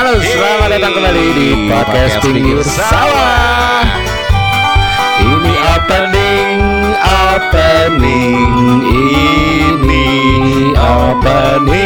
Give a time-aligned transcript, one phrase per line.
[0.00, 3.84] Halo, selamat datang kembali di podcast pinggir sawah.
[5.20, 6.56] Ini opening,
[7.04, 8.48] opening,
[8.88, 10.08] ini
[10.72, 11.84] opening.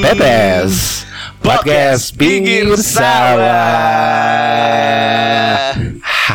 [0.00, 1.04] Pepes,
[1.44, 4.24] podcast pinggir sawah.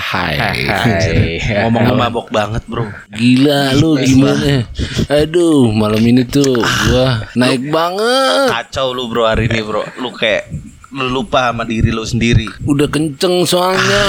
[0.09, 1.37] Hai, Hai.
[1.69, 2.81] Ngomong mabok banget bro
[3.13, 4.65] Gila lu gimana?
[5.05, 8.49] Aduh, malam ini tuh gua naik banget.
[8.49, 10.49] Kacau lu bro hari ini bro Lu kayak
[10.89, 14.01] Lu lupa sama diri lu sendiri Udah kenceng soalnya.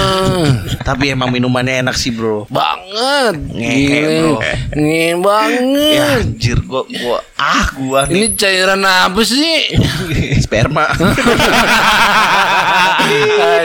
[0.80, 3.36] Tapi emang minumannya enak sih bro banget.
[3.52, 4.40] Ngehe, bro.
[4.72, 6.20] Ngehe Ya banget.
[6.24, 9.76] anjir gua, gua Ah gua nih Ini cairan apa sih?
[10.40, 10.88] Sperma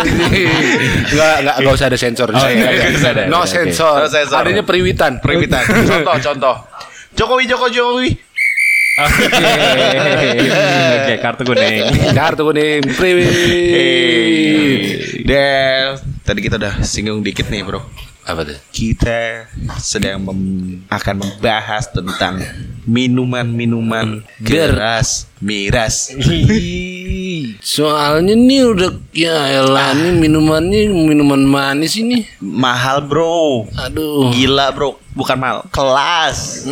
[0.06, 2.54] Enggak, enggak, enggak usah ada sensor di sini.
[2.60, 3.24] iya, nggak usah ada.
[3.28, 3.98] No sensor.
[4.04, 4.38] No sensor.
[4.44, 5.24] Adanya periwitan.
[5.24, 6.56] Periwitan Contoh contoh
[7.16, 8.10] Jokowi Jokowi Jokowi
[10.96, 11.84] Oke, kartu kuning.
[12.16, 13.28] Kartu kuning priwit.
[15.28, 17.86] Dan Tadi kita udah singgung dikit nih bro
[18.26, 18.58] Apa tuh?
[18.74, 19.46] kita
[19.78, 22.42] sedang mem- akan membahas tentang
[22.82, 26.10] minuman-minuman keras miras.
[27.62, 32.26] Soalnya nih udah ya elah nih minumannya minuman manis ini.
[32.42, 34.32] Mahal bro, Aduh.
[34.34, 36.66] gila bro, bukan mahal, kelas.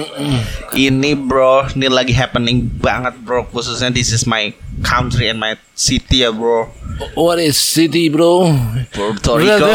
[0.73, 6.25] Ini bro, ini lagi happening banget bro, khususnya this is my country and my city
[6.25, 6.71] ya bro.
[7.17, 8.53] What is city, bro?
[8.93, 9.65] Puerto Rico.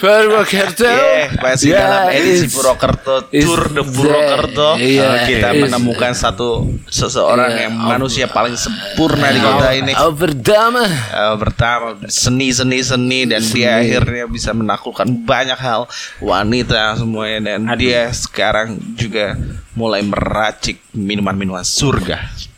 [0.00, 0.88] Purwokerto.
[0.88, 7.62] Yeah, masih Yeah, dalam edisi Purwokerto Tour de Purwokerto iya, Kita menemukan satu Seseorang Iya,
[7.68, 10.82] yang manusia paling sempurna di kota ini Oh, pertama.
[10.88, 15.84] Eh, pertama seni seni seni dan dia akhirnya bisa menaklukkan banyak hal
[16.24, 19.36] wanita semuanya dan dia sekarang juga
[19.76, 22.49] mulai meracik minuman minuman surga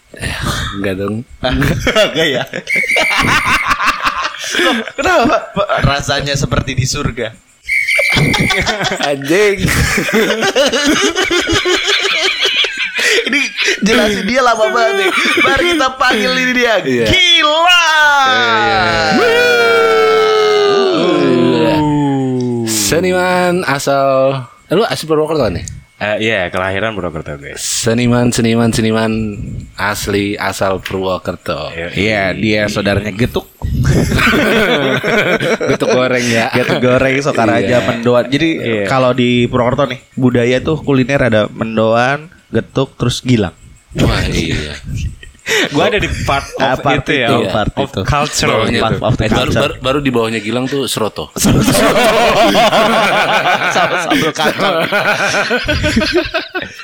[0.72, 1.16] Enggak dong.
[1.42, 2.42] Enggak ya
[4.52, 5.36] Loh, kenapa
[5.80, 7.32] rasanya seperti di surga
[9.02, 9.64] Anjing.
[13.22, 13.40] ini
[13.80, 15.10] jelasin dia lama banget nih
[15.40, 17.06] mari kita panggil ini dia Iya.
[17.08, 17.86] gila
[22.68, 25.64] Seniman asal Lu asli Purwokerto nih?
[26.02, 27.62] Eh, Iya, kelahiran Purwokerto guys.
[27.62, 29.38] Seniman, seniman, seniman
[29.78, 31.70] asli asal Purwokerto.
[31.94, 33.46] Iya, dia saudaranya getuk.
[35.70, 36.50] Betul goreng ya.
[36.50, 37.86] Getuk goreng, sokaraja, Iya.
[37.86, 38.26] mendoan.
[38.26, 38.84] Jadi Iya.
[38.90, 43.54] kalau di Purwokerto nih, budaya tuh kuliner ada mendoan, getuk, terus gilang.
[43.94, 44.74] Wah iya.
[45.74, 48.00] Gua ada di part of Ah, part itu ya, itu, of, part of itu.
[48.06, 48.46] culture.
[48.48, 49.02] Bawahnya part tuh.
[49.02, 49.58] of the baru, culture.
[49.58, 51.30] baru, baru di bawahnya Gilang tuh Seroto.
[53.74, 54.86] Sama sambal kacang.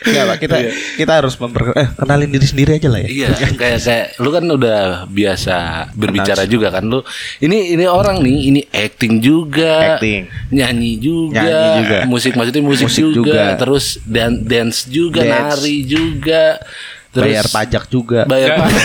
[0.04, 0.56] Enggak, Pak, kita
[0.96, 3.08] kita harus memper eh, kenalin diri sendiri aja lah ya.
[3.08, 5.54] Iya, kayak kayak lu kan udah biasa
[5.94, 7.00] berbicara juga kan lu.
[7.38, 10.26] Ini ini orang nih, ini acting juga, Acting.
[10.50, 11.98] nyanyi juga, Nyanyi juga.
[12.06, 13.42] musik maksudnya musik, Musik juga, juga.
[13.60, 15.60] terus dan dance juga, Dance.
[15.60, 16.42] nari juga,
[17.08, 18.20] terus Bayar pajak juga.
[18.24, 18.84] bayar pajak.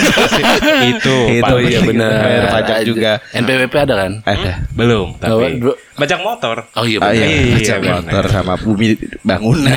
[0.86, 2.10] itu, Itu, iya benar.
[2.16, 3.12] Bayar pajak juga.
[3.30, 4.12] NPWP ada kan?
[4.22, 4.52] Ada.
[4.70, 5.60] Belum, Oh, tapi
[5.94, 6.56] pajak motor.
[6.72, 7.20] Oh iya Ah, benar.
[7.20, 7.94] iya, Iya, pajak benar.
[8.00, 8.86] motor sama bumi
[9.20, 9.76] bangunan.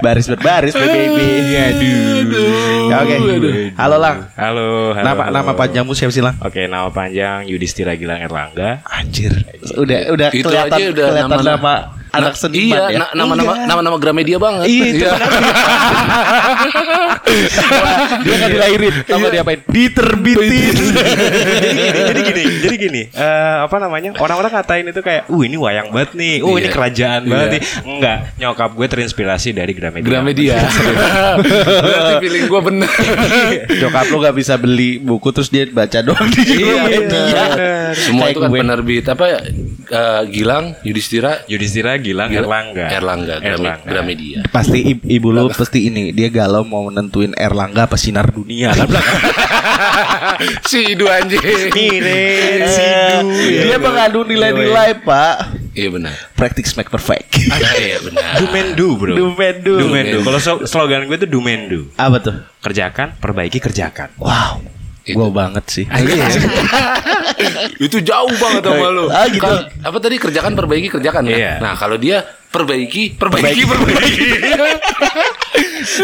[0.00, 1.28] baris berbaris baby.
[1.54, 2.88] Aduh.
[2.88, 3.16] Ya, Oke.
[3.76, 4.16] Halo Lang.
[4.34, 5.04] Halo, halo.
[5.04, 5.34] Nama halo.
[5.34, 6.36] nama panjangmu siapa sih Lang?
[6.40, 8.82] Oke, nama panjang Yudhistira Gilang Erlangga.
[8.82, 9.32] Anjir.
[9.76, 11.74] Udah udah Itu kelihatan aja udah kelihatan nama- nama
[12.10, 12.98] anak Nah, seniman iya, ya.
[13.00, 13.66] na- nama-nama Iya.
[13.66, 14.66] nama-nama Gramedia banget.
[14.66, 15.04] Iya, itu
[18.20, 19.60] dia nggak dilahirin, tau nggak diapain?
[19.64, 20.74] Diterbitin.
[22.10, 23.02] jadi gini, jadi gini.
[23.08, 24.10] eh, apa namanya?
[24.16, 26.34] Orang-orang ngatain itu kayak, "Uh, ini wayang banget nih.
[26.40, 26.72] Uh, ini Iya.
[26.72, 27.30] kerajaan Iya.
[27.30, 30.04] banget nih." Enggak, nyokap gue terinspirasi dari Gramedia.
[30.04, 30.56] Gramedia.
[31.84, 32.90] Berarti feeling gue benar.
[33.72, 36.98] Jokap lu gak bisa beli buku terus dia baca doang di Iya, media.
[37.00, 37.50] benar.
[37.94, 38.58] Semua Kayak itu kan gue.
[38.58, 39.38] penerbit apa ya?
[39.90, 42.86] Eh, Gilang, Yudhistira, Yudhistira Gilang Gila- Erlangga.
[42.90, 43.84] Erlangga, Erlangga.
[43.84, 44.38] Gramedia.
[44.46, 48.88] Pasti ibu lu pasti ini dia galau mau nentuin Erlangga apa sinar dunia kan
[50.66, 51.40] si Idu anjing.
[51.70, 53.62] Mirin, Eh, Sidu.
[53.62, 55.36] dia mengandung nilai-nilai pak
[55.70, 56.14] Iya benar.
[56.34, 58.36] practice make perfect Ah, iya benar.
[58.40, 59.14] Dumendu bro.
[59.14, 59.74] Dumendu.
[59.78, 60.18] Dumendu.
[60.20, 61.88] Kalau slo- slogan gue tuh Dumendu.
[61.94, 64.12] apa tuh Kerjakan, perbaiki, kerjakan.
[64.16, 64.60] wow
[65.04, 65.16] Itu.
[65.16, 65.84] Gua banget sih
[67.86, 69.06] itu jauh banget sama lu.
[69.08, 69.40] Ah, gitu.
[69.40, 71.38] Kalau- apa tadi kerjakan perbaiki kerjakan kan?
[71.40, 71.52] Iya.
[71.58, 72.20] Nah, kalau dia
[72.50, 74.26] perbaiki perbaiki perbaiki.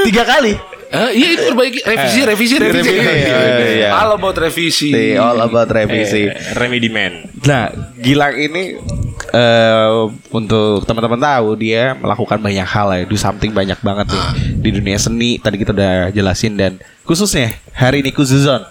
[0.05, 0.55] tiga kali
[0.87, 2.95] Eh, iya itu perbaiki revisi revisi revisi.
[2.95, 3.89] Revisi, iya, iya.
[3.91, 4.95] All about revisi.
[4.95, 7.27] See, all about revisi Eh, Remedy Man.
[7.43, 8.79] Nah, Gilang ini
[9.27, 9.91] eh
[10.31, 14.25] untuk teman-teman tahu dia melakukan banyak hal ya, do something banyak banget nih
[14.63, 15.43] di dunia seni.
[15.43, 18.63] Tadi kita udah jelasin dan khususnya hari ini khususon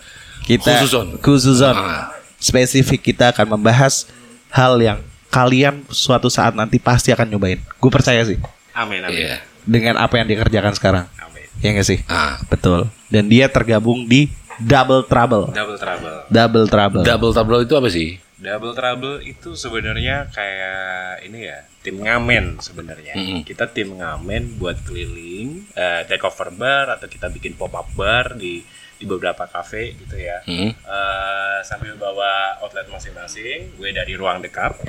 [0.46, 1.18] kita Khususon.
[1.20, 2.14] khususon Ah.
[2.38, 4.06] spesifik kita akan membahas
[4.50, 7.60] hal yang kalian suatu saat nanti pasti akan nyobain.
[7.76, 8.38] Gue percaya sih
[8.72, 9.18] Amin amin.
[9.26, 9.36] Iya.
[9.66, 11.06] dengan apa yang dikerjakan sekarang.
[11.18, 11.50] Amin.
[11.60, 12.00] Ya nggak sih?
[12.06, 12.38] Ah.
[12.46, 12.88] Betul.
[13.10, 15.52] Dan dia tergabung di Double Trouble.
[15.52, 16.16] Double trouble.
[16.30, 17.04] Double Trouble.
[17.04, 18.22] Double tableau itu apa sih?
[18.36, 23.16] Double trouble itu sebenarnya kayak ini ya tim ngamen sebenarnya.
[23.16, 23.42] Mm-mm.
[23.42, 28.36] Kita tim ngamen buat keliling, eh, take over bar atau kita bikin pop up bar
[28.36, 28.62] di
[28.96, 30.40] di beberapa kafe gitu ya.
[30.48, 30.72] Hmm.
[30.72, 33.76] Eh, sambil bawa outlet masing-masing.
[33.76, 34.80] Gue dari ruang dekap,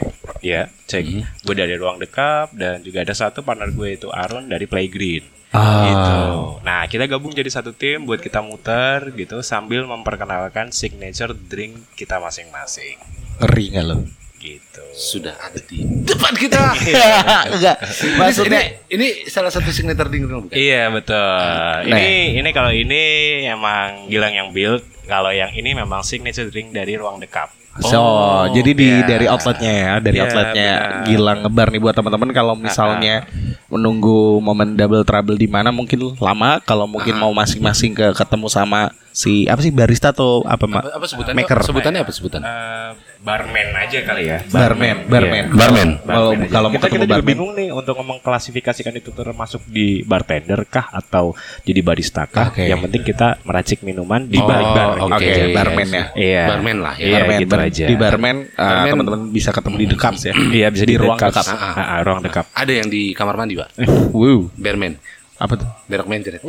[0.41, 1.05] ya cek.
[1.43, 5.37] Gue dari ruang dekap dan juga ada satu partner gue itu Aaron dari Playgreen.
[5.55, 5.89] Ah.
[5.89, 6.21] Gitu.
[6.67, 12.19] Nah kita gabung jadi satu tim buat kita muter gitu sambil memperkenalkan signature drink kita
[12.21, 12.99] masing-masing.
[13.41, 13.97] Ngeri nggak lo?
[14.37, 14.85] Gitu.
[14.93, 16.61] Sudah ada di depan kita.
[17.57, 17.77] Enggak.
[18.21, 20.55] Maksudnya ini, ini salah satu signature ding dong, bukan?
[20.55, 21.17] Iya betul.
[21.17, 21.97] Nah.
[21.97, 23.03] Ini ini kalau ini
[23.49, 27.66] emang Gilang yang build, kalau yang ini memang signature drink dari ruang dekap.
[27.79, 29.05] So, Oh, jadi di iya.
[29.05, 31.05] dari outletnya ya, dari Iya, outletnya benar.
[31.05, 33.29] Gilang ngebar nih buat teman-teman kalau misalnya
[33.67, 38.81] menunggu momen double trouble di mana mungkin lama, kalau mungkin mau masing-masing ke ketemu sama
[39.11, 40.83] si apa sih barista atau apa mak?
[40.83, 41.37] Apa, apa sebutannya?
[41.39, 41.59] Maker.
[41.63, 42.41] Sebutannya apa sebutan?
[42.43, 44.39] Eh, barman aja kali ya.
[44.47, 45.45] Barman, barman.
[45.47, 45.57] Iya.
[45.57, 45.89] Barman.
[45.99, 47.27] Kalau Barman kalau mau kita, ketemu kita juga barman.
[47.27, 51.33] bingung nih untuk mengklasifikasikan itu termasuk di bartender kah atau
[51.63, 52.53] jadi barista kah?
[52.53, 52.65] Oke.
[52.65, 54.89] Yang penting kita meracik minuman di Oh, balik bar.
[55.03, 55.17] oke.
[55.17, 55.55] gitu aja.
[55.55, 56.05] barman ya.
[56.13, 56.45] Iya.
[56.47, 57.03] Barman lah ya.
[57.03, 57.85] Iya, barman, gitu bar- aja.
[57.91, 58.91] Di barman, uh, Barman.
[58.95, 60.33] teman-teman bisa ketemu di dekap ya.
[60.57, 61.47] Iya bisa di di, ruang dekap.
[61.51, 62.47] Ah, ah, ruang dekap.
[62.55, 63.69] Ada yang di kamar mandi, Pak.
[64.15, 64.49] Wow.
[64.55, 64.95] Berman.
[65.37, 65.69] Apa tuh?
[65.85, 66.41] Berak mencret.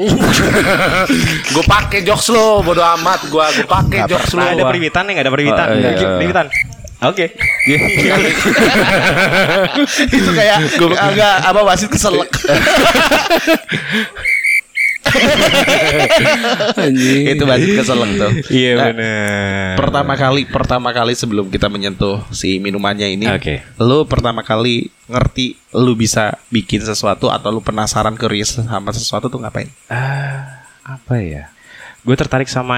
[1.54, 3.52] gue pakai jokes lo, bodo amat gua.
[3.52, 4.48] Gue pakai jokes lo.
[4.48, 5.68] Ada periwitan nih, nggak ada periwitan.
[5.68, 6.16] Oh, iya.
[6.16, 6.48] Periwitan.
[7.06, 7.30] Oke.
[10.18, 10.58] itu kayak
[10.98, 12.32] agak apa wasit keselak.
[17.34, 18.32] itu wasit keselak tuh.
[18.50, 19.74] Iya Nah, benar.
[19.78, 23.64] Pertama kali, pertama kali sebelum kita menyentuh si minumannya ini, Oke.
[23.80, 29.40] lu pertama kali ngerti lu bisa bikin sesuatu atau lu penasaran curious sama sesuatu tuh
[29.42, 29.72] ngapain?
[29.88, 31.50] Ah, apa ya?
[32.02, 32.78] Gue tertarik sama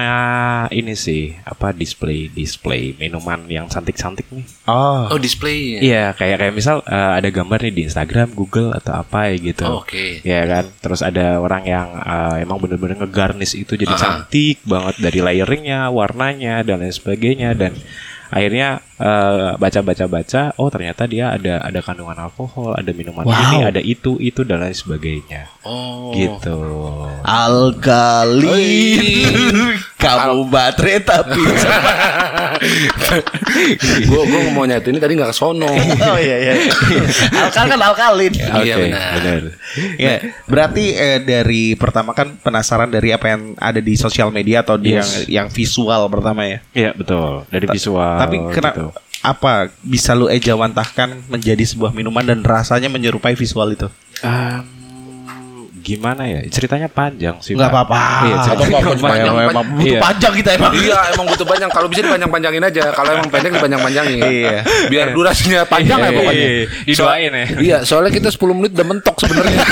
[0.68, 4.42] ini sih, apa display display minuman yang cantik-cantik nih.
[4.66, 5.78] Oh, Oh, display.
[5.78, 9.64] Iya, kayak kayak misal eh, ada gambar nih di Instagram, Google atau apa ya gitu.
[9.70, 10.18] Oh, Oke.
[10.26, 14.00] Ya kan, terus ada orang yang eh, emang bener-bener ngegarnish itu jadi Ah.
[14.26, 17.78] cantik banget dari layeringnya, warnanya dan lain sebagainya dan
[18.30, 23.32] akhirnya eh, baca-baca-baca, oh ternyata dia ada ada kandungan alkohol, ada minuman Wow.
[23.34, 26.12] ini, ada itu itu dan lain sebagainya, Oh.
[26.12, 26.56] gitu.
[27.22, 29.00] alkali.
[30.00, 31.36] Kamu baterai tapi
[34.00, 35.68] gue gue mau nyatu ini tadi nggak kesono.
[36.10, 36.54] Oh iya iya.
[37.38, 38.32] Alkal kan alkalin.
[38.32, 39.10] Iya, Oke, benar.
[39.14, 39.40] benar.
[39.96, 40.14] Ya,
[40.44, 44.90] berarti eh, dari pertama kan penasaran dari apa yang ada di sosial media atau di
[44.90, 45.28] Yes.
[45.28, 46.58] yang yang visual pertama ya.
[46.72, 48.16] Iya betul dari visual.
[48.18, 48.86] Tapi kena gitu.
[49.20, 53.88] Apa bisa lu ejawantahkan menjadi sebuah minuman dan rasanya menyerupai visual itu?
[54.24, 54.64] Em,
[55.80, 57.52] gimana ya ceritanya panjang sih.
[57.52, 57.82] Enggak Pak.
[57.82, 58.00] apa-apa.
[58.22, 59.00] Iya, ceritanya panjang.
[59.00, 60.00] panjang, Emang butuh Iya.
[60.00, 60.72] panjang kita emang.
[60.74, 61.70] iya, emang butuh panjang.
[61.70, 62.82] Kalau bisa dipanjang-panjangin aja.
[62.90, 64.18] Kalau emang pendek dipanjang-panjangin.
[64.20, 64.56] Iya.
[64.86, 66.46] Biar durasinya panjang ya Iya, pokoknya.
[66.46, 67.46] iya, Didoain ya.
[67.56, 69.62] Iya, soalnya kita 10 menit udah mentok sebenarnya.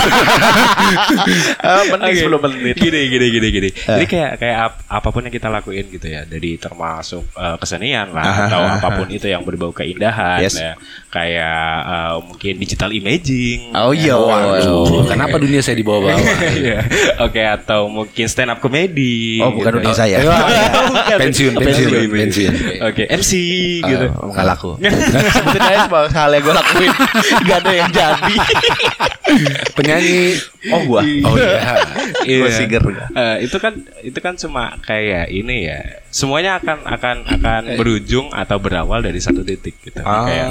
[1.58, 2.24] Eh, Mending Oke.
[2.26, 2.74] 10 menit.
[2.76, 3.68] Gini gini gini gini.
[3.70, 8.10] Jadi kayak kayak ap- apa pun yang kita lakuin gitu ya, dari termasuk eh, kesenian
[8.10, 10.56] lah Aha, atau apa pun itu yang berbau keindahan Yes.
[10.56, 10.72] ya.
[11.08, 13.72] Kayak eh, mungkin digital imaging.
[13.74, 14.14] Oh iya.
[14.14, 16.46] Waduh, kenapa dunia saya dibawa-bawa?
[16.58, 16.78] Iya.
[17.22, 19.38] Oke atau mungkin stand up comedy.
[19.42, 19.78] Oh, bukan gitu.
[19.82, 20.16] dunia saya.
[21.22, 22.54] pensiun, pensiun, pensiun.
[22.88, 23.32] Oke, MC
[23.82, 24.06] gitu.
[24.10, 24.70] Enggak laku.
[25.34, 26.90] Sebutin aja semua hal yang gue lakuin.
[27.46, 28.34] Gak ada yang jadi.
[29.76, 30.20] Penyanyi.
[30.74, 31.02] Oh gua.
[31.04, 31.60] Oh iya.
[32.24, 32.50] Gua Iya.
[32.50, 32.80] siger.
[33.14, 35.78] Eh, itu kan itu kan cuma kayak ini ya.
[36.08, 40.00] Semuanya akan akan akan berujung atau berawal dari satu titik gitu.
[40.00, 40.24] Ah.
[40.24, 40.46] Kayak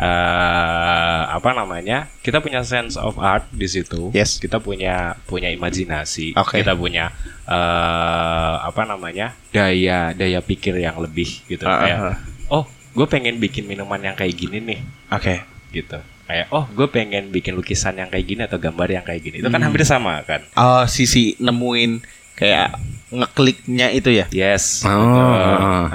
[0.00, 2.08] eh, apa namanya?
[2.24, 4.08] Kita punya sense of art di situ.
[4.16, 4.40] Yes.
[4.40, 6.32] Kita punya punya imajinasi.
[6.40, 6.64] Oke.
[6.64, 7.12] Kita punya
[7.44, 9.36] eh apa namanya?
[9.52, 11.68] daya daya pikir yang lebih gitu.
[11.68, 12.16] Ah, kayak ah.
[12.48, 12.64] oh,
[12.96, 14.80] gue pengen bikin minuman yang kayak gini nih
[15.12, 15.44] Oke.
[15.76, 16.00] gitu.
[16.24, 19.44] Kayak oh, gue pengen bikin lukisan yang kayak gini atau gambar yang kayak gini.
[19.44, 20.40] Itu kan hampir sama kan?
[20.56, 22.00] Oh, sisi nemuin
[22.32, 22.80] kayak
[23.12, 24.26] ngekliknya itu ya.
[24.32, 24.82] Yes.
[24.88, 25.86] Oh.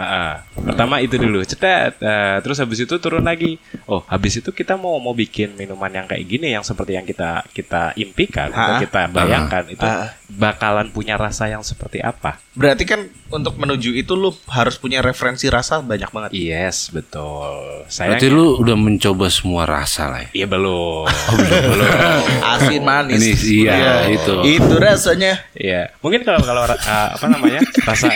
[0.58, 1.98] Pertama itu dulu, cetet.
[1.98, 3.58] Eh, terus habis itu turun lagi.
[3.90, 7.46] Oh, habis itu kita mau mau bikin minuman yang kayak gini yang seperti yang kita
[7.50, 9.86] kita impikan atau kita bayangkan itu
[10.28, 12.38] bakalan punya rasa yang seperti apa?
[12.58, 16.32] Berarti kan untuk menuju itu lu harus punya referensi rasa banyak banget.
[16.36, 17.86] Yes, betul.
[17.88, 20.44] Saya Berarti lu udah mencoba semua rasa lah ya.
[20.44, 21.08] Iya belum.
[22.58, 23.24] Asin manis.
[23.24, 24.34] Ini iya, itu.
[24.44, 25.48] Itu rasanya.
[25.56, 25.96] Iya.
[26.04, 27.62] Mungkin kalau kalau uh, apa namanya?
[27.88, 28.12] rasa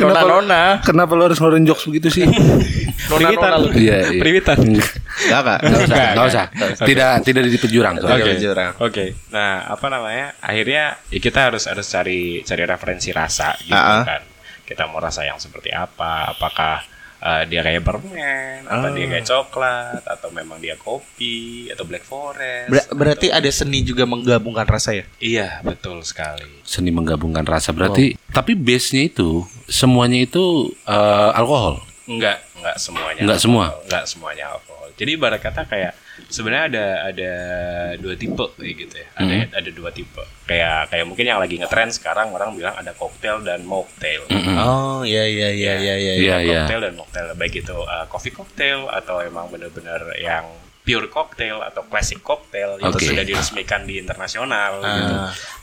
[0.00, 0.80] Nona-nona.
[0.80, 2.24] Kenapa lu harus ngeluarin jokes begitu sih?
[3.60, 3.68] Lu.
[3.76, 4.20] Iya, iya.
[4.20, 4.58] Priwitan.
[4.64, 4.90] Enggak,
[5.44, 5.58] enggak.
[5.60, 6.26] Nggak usah, Enggak, nggak
[6.72, 6.86] usah.
[6.88, 7.94] Tidak tidak di jurang.
[8.00, 8.32] Oke.
[8.40, 8.68] soalnya.
[8.80, 9.04] Oke.
[9.30, 10.26] Nah, apa namanya?
[10.40, 14.04] Akhirnya ya kita harus harus cari cari referensi rasa gitu Ah, ah.
[14.04, 14.22] kan.
[14.64, 16.32] Kita mau rasa yang seperti apa?
[16.32, 16.80] Apakah
[17.24, 22.68] uh, dia kayak permen, atau dia kayak coklat, atau memang dia kopi atau black forest?
[22.68, 25.04] Ber- berarti atau- ada seni juga menggabungkan rasa ya?
[25.18, 26.60] Iya, betul sekali.
[26.62, 31.80] Seni menggabungkan rasa berarti tapi base-nya itu semuanya itu eh, alkohol.
[32.04, 33.20] Enggak, enggak semuanya.
[33.24, 33.44] Enggak alkohol.
[33.48, 33.64] semua?
[33.88, 34.83] Enggak semuanya alkohol.
[34.94, 35.92] Jadi ibarat kata kayak
[36.28, 37.32] sebenarnya ada ada
[37.96, 39.08] dua tipe kayak gitu ya.
[39.14, 39.50] Ada Hmm.
[39.52, 40.22] ada dua tipe.
[40.44, 44.22] Kayak kayak mungkin yang lagi ngetren sekarang orang bilang ada cocktail dan mocktail.
[44.56, 46.12] Oh, iya iya iya iya iya.
[46.14, 46.58] Iya, iya.
[46.62, 50.46] Cocktail dan mocktail baik itu uh, coffee cocktail atau emang benar-benar yang
[50.84, 53.08] pure cocktail atau classic cocktail itu Oke.
[53.08, 54.92] sudah diresmikan di internasional Ah.
[54.92, 55.14] gitu.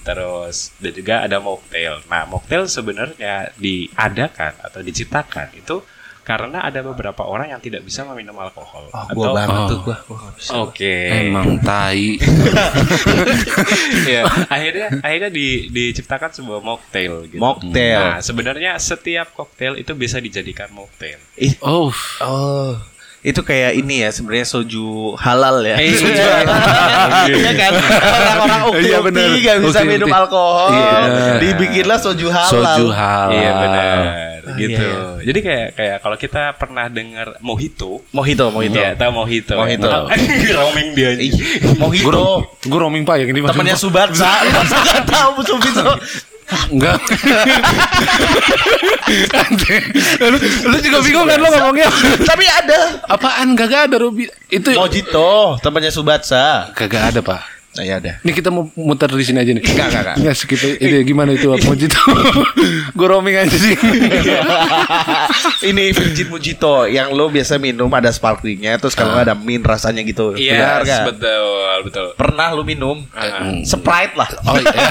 [0.03, 2.01] Terus dan juga ada mocktail.
[2.05, 5.79] Nah, mocktail sebenarnya diadakan atau diciptakan itu
[6.21, 8.85] karena ada beberapa orang yang tidak bisa meminum alkohol.
[8.87, 9.67] Oh, atau gua banget Oh.
[9.67, 9.97] tuh gua.
[10.05, 10.19] Gua.
[10.63, 10.95] Oke.
[11.25, 12.15] Emang tai.
[14.03, 14.21] Iya.
[14.47, 17.39] akhirnya akhirnya di, diciptakan sebuah mocktail gitu.
[17.39, 17.99] Mocktail.
[17.99, 21.19] Nah, sebenarnya setiap koktail itu bisa dijadikan mocktail.
[21.35, 22.73] Ih, Oh, Oh,
[23.21, 24.85] itu kayak ini ya sebenarnya soju
[25.15, 25.77] halal ya.
[25.77, 25.93] Iya.
[25.95, 26.57] Soju halal.
[27.27, 27.71] Iya kan?
[28.01, 29.29] Orang-orang ukti Iya, ukti bener.
[29.37, 29.89] gak bisa Ukti-ukti.
[29.91, 30.69] minum alkohol.
[30.71, 30.97] Iya.
[31.39, 32.49] Dibikinlah soju halal.
[32.51, 33.29] soju halal.
[33.31, 33.97] Iya benar,
[34.51, 34.84] Ah, gitu.
[34.84, 38.75] iya, Jadi kayak kayak kalau kita pernah dengar mojito, Mojito, mojito.
[38.75, 39.55] Iya, tahu mojito.
[39.55, 39.88] Mojito.
[40.60, 41.15] Roaming dia.
[41.79, 42.43] Mojito.
[42.67, 43.39] Gue roaming pak yang ini.
[43.41, 44.29] Temannya Subatsa.
[44.46, 45.88] Lu masa gak tahu Subito.
[46.67, 47.00] Enggak.
[50.20, 50.36] lu,
[50.67, 51.88] lu juga bingung kan lo ngomongnya.
[52.27, 53.00] Tapi ada.
[53.08, 54.27] Apaan kagak ada Ruby?
[54.51, 56.75] Itu Mojito, temannya Subatsa.
[56.75, 57.60] kagak ada, Pak.
[57.71, 58.19] Nah, ya ada.
[58.19, 59.63] Ini kita mau muter di sini aja nih.
[59.63, 60.15] Enggak, enggak, enggak.
[60.19, 60.59] Enggak skip.
[60.59, 61.95] Ini gimana itu Mojito?
[62.97, 63.79] Gue roaming aja sih.
[65.63, 70.01] Ini Virgin Mojito yang lo biasa minum ada sparklingnya terus kalau nggak ada min rasanya
[70.01, 70.33] gitu.
[70.33, 71.03] Iya, Benar nggak?
[71.07, 72.05] betul, betul.
[72.17, 73.55] Pernah lu minum Ah.
[73.61, 74.27] Sprite lah.
[74.43, 74.83] Oh iya.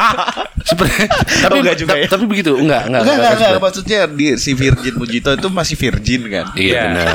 [0.68, 1.06] Seperti
[1.38, 2.08] tapi Oh, enggak juga ta- ya?
[2.08, 3.02] Tapi begitu, enggak, enggak.
[3.02, 3.62] Enggak, enggak, enggak, Sprite.
[3.62, 6.46] maksudnya di si Virgin Mojito itu masih virgin kan?
[6.52, 6.80] Iya Iya.
[6.90, 7.06] benar.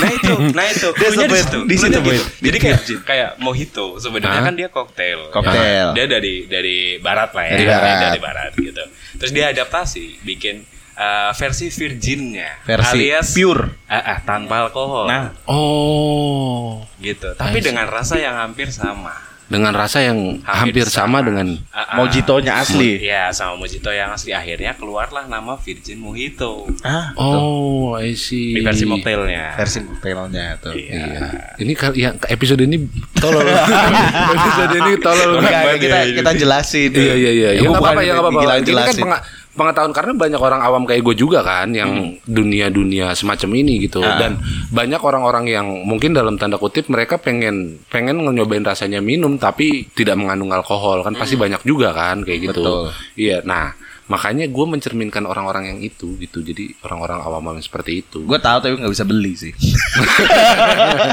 [0.00, 0.88] Nah itu, nah itu.
[0.96, 1.58] Dia Cluenya di situ.
[1.68, 2.24] di situ, gitu.
[2.40, 5.28] Di Jadi kayak kayak mojito sebenarnya kan dia koktail.
[5.28, 5.92] Koktail.
[5.92, 7.52] Dia dari dari barat lah ya.
[7.54, 8.00] Dari barat.
[8.00, 8.84] Dari barat gitu.
[9.20, 10.64] Terus dia adaptasi bikin
[10.96, 13.62] uh, versi virginnya Versi alias pure.
[13.88, 15.06] Ah, ah, tanpa alkohol.
[15.08, 16.84] Nah, Oh.
[17.00, 17.32] gitu.
[17.36, 19.29] Tapi dengan rasa yang hampir sama.
[19.50, 21.26] Dengan rasa yang hampir, sama.
[21.26, 21.96] dengan Ah, ah.
[21.98, 23.02] Mojitonya asli.
[23.02, 24.30] Iya, sama mojito yang asli.
[24.30, 26.70] Akhirnya keluarlah nama Virgin Mojito.
[26.86, 28.54] Ah, Oh, I see.
[28.54, 29.58] Di versi mocktailnya.
[29.58, 30.70] versi mocktailnya tuh.
[30.78, 30.94] Iya.
[30.94, 31.26] Iya.
[31.58, 32.86] Ini yang episode ini
[33.18, 33.42] tolol.
[34.38, 35.42] episode ini tolol.
[35.42, 36.90] Enggak, kita kita jelasin.
[36.94, 37.48] Iya iya iya.
[37.58, 38.62] Ya apa-apa ya apa-apa.
[38.62, 39.10] Ini kan
[39.50, 44.16] pengetahuan karena banyak orang awam kayak gue juga kan yang dunia-dunia semacam ini gitu Ah.
[44.16, 44.38] dan
[44.70, 50.14] banyak orang-orang yang mungkin dalam tanda kutip mereka pengen pengen nyobain rasanya minum tapi tidak
[50.14, 52.62] mengandung alkohol kan pasti banyak juga kan kayak gitu.
[52.62, 52.84] Betul.
[53.18, 53.42] Iya.
[53.42, 53.74] Nah
[54.06, 58.26] makanya gue mencerminkan orang-orang yang itu gitu jadi orang-orang awam yang seperti itu.
[58.26, 59.54] Gue tahu tapi nggak bisa beli sih.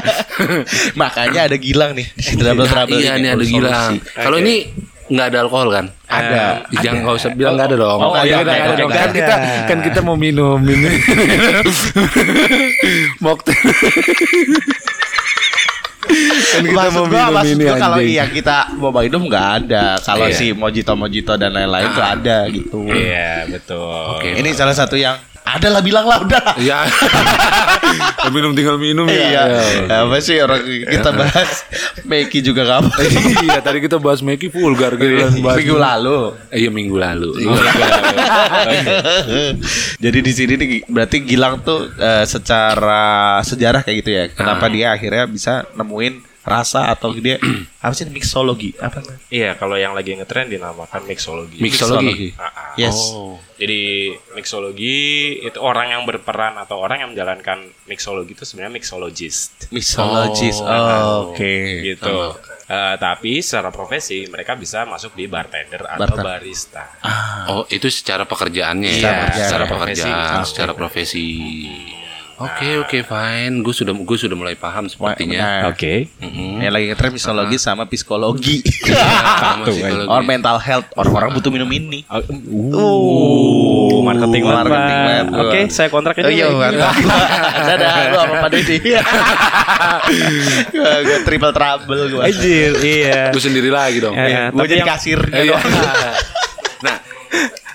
[0.94, 2.98] Makanya ada Gilang nih di trouble trouble.
[2.98, 3.92] iya nih ada Gilang.
[4.14, 4.66] Kalau ini
[5.08, 5.86] nggak ada alkohol kan?
[6.04, 6.68] Ada.
[6.68, 7.98] Eh, Jangan nggak usah bilang nggak ada dong.
[7.98, 8.88] Oh, Kan iya, ada dong.
[8.88, 9.34] oke, Kan kita
[9.64, 10.88] kan kita mau minum ini.
[13.18, 13.56] Mocktail.
[16.48, 19.46] kan kita maksud mau gua, minum maksud ini gua kalau iya kita mau minum nggak
[19.58, 19.84] ada.
[19.98, 20.34] Kalau Iya.
[20.34, 22.78] si mojito mojito dan lain-lain tuh ada gitu.
[22.86, 24.16] Iya, betul.
[24.16, 24.32] Oke.
[24.34, 25.16] Ini salah satu yang
[25.50, 26.44] ada lah bilang lah udah.
[26.56, 26.84] Iya.
[28.34, 29.16] minum tinggal minum ya.
[29.24, 29.44] Iya.
[30.04, 31.64] Apa sih orang kita bahas
[32.02, 32.92] Meki juga apa.
[33.40, 35.32] iya, tadi kita bahas Meki vulgar gitu kan.
[35.40, 36.18] bahas- Minggu lalu.
[36.50, 37.30] Iya, minggu lalu.
[39.98, 43.04] Jadi di sini nih berarti Gilang tuh eh, secara
[43.40, 44.24] sejarah kayak gitu ya.
[44.30, 44.70] Kenapa Ah.
[44.70, 47.36] dia akhirnya bisa nemuin rasa atau dia
[47.84, 49.02] apa sih mixologi apa?
[49.28, 51.58] Iya, kalau yang lagi ngetren dinamakan mixologi.
[51.58, 52.32] Mixologi.
[52.34, 52.72] Ah, ah.
[52.74, 53.12] Yes.
[53.12, 53.36] Oh.
[53.58, 54.96] Jadi mixologi
[55.40, 59.68] itu orang yang berperan atau orang yang menjalankan mixologi itu sebenarnya mixologist.
[59.68, 60.62] Mixologist.
[60.62, 60.70] Oh.
[60.70, 61.82] Oh, Oke.
[61.84, 62.14] Gitu.
[62.68, 66.24] Eh, tapi secara profesi mereka bisa masuk di bartender atau Bartender.
[66.38, 66.84] barista.
[67.48, 69.32] Oh, itu secara pekerjaannya Iya, ya, pekerjaan.
[69.32, 70.02] secara Secara profesi.
[70.04, 71.26] pekerjaan, Ah, secara profesi.
[72.38, 73.66] Oke, oke, fine.
[73.66, 75.42] Gue sudah gue sudah mulai paham sepertinya.
[75.42, 76.06] Nah, Oke.
[76.22, 76.62] Mm-mm.
[76.62, 78.62] Yang lagi ngetren psikologi sama psikologi.
[79.42, 80.06] Sama Tuh, psikologi.
[80.06, 80.86] Or mental health.
[80.94, 82.06] Orang-orang butuh minum ini.
[82.06, 82.22] Uh,
[84.06, 85.02] marketing banget, marketing Pak.
[85.02, 85.42] banget gua.
[85.50, 86.94] Oke, saya kontrak Oh iya, mantap.
[87.74, 88.76] Dadah, lu sama Pak Deddy.
[90.78, 92.22] Gue triple trouble gue.
[92.22, 93.34] Anjir, iya.
[93.34, 94.14] Gue sendiri lagi dong.
[94.54, 95.18] Gue jadi kasir.
[95.26, 95.58] Iya.
[96.86, 97.02] nah,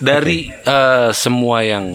[0.02, 1.86] dari eh, semua yang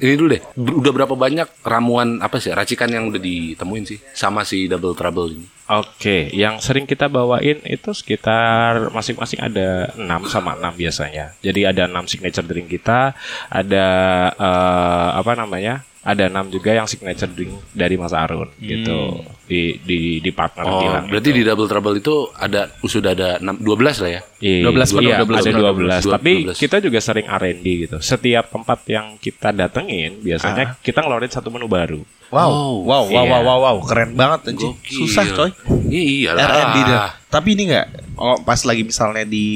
[0.00, 4.44] ini dulu deh, udah berapa banyak ramuan apa sih racikan yang udah ditemuin sih sama
[4.44, 5.57] si double trouble ini?
[5.68, 11.36] Oke, yang sering kita bawain itu sekitar masing-masing ada 6 sama 6 biasanya.
[11.38, 13.12] Jadi ada 6 signature drink kita,
[13.46, 13.86] ada
[14.32, 15.84] eh, apa namanya?
[15.98, 19.20] Ada 6 juga yang signature drink dari Mas Arun gitu.
[19.44, 21.04] Di di di partner Oh, bilang.
[21.04, 24.22] berarti di double trouble itu ada sudah ada 6, 12 lah ya?
[24.40, 26.00] Iya, 12 penuh, iya, 12 ada penuh, 12.
[26.00, 26.14] 12.
[26.16, 27.96] Tapi kita juga sering R&D gitu.
[27.98, 32.00] Setiap tempat yang kita datengin, biasanya kita ngeluarin satu menu baru.
[32.28, 33.24] Wow, Oh, wow, wow, iya.
[33.24, 34.76] wow, wow, wow, keren banget anjing.
[34.82, 35.48] Susah coy.
[35.88, 36.44] Iya lah.
[36.48, 37.10] R&D dah.
[37.28, 37.86] Tapi ini enggak,
[38.16, 39.46] oh pas lagi misalnya di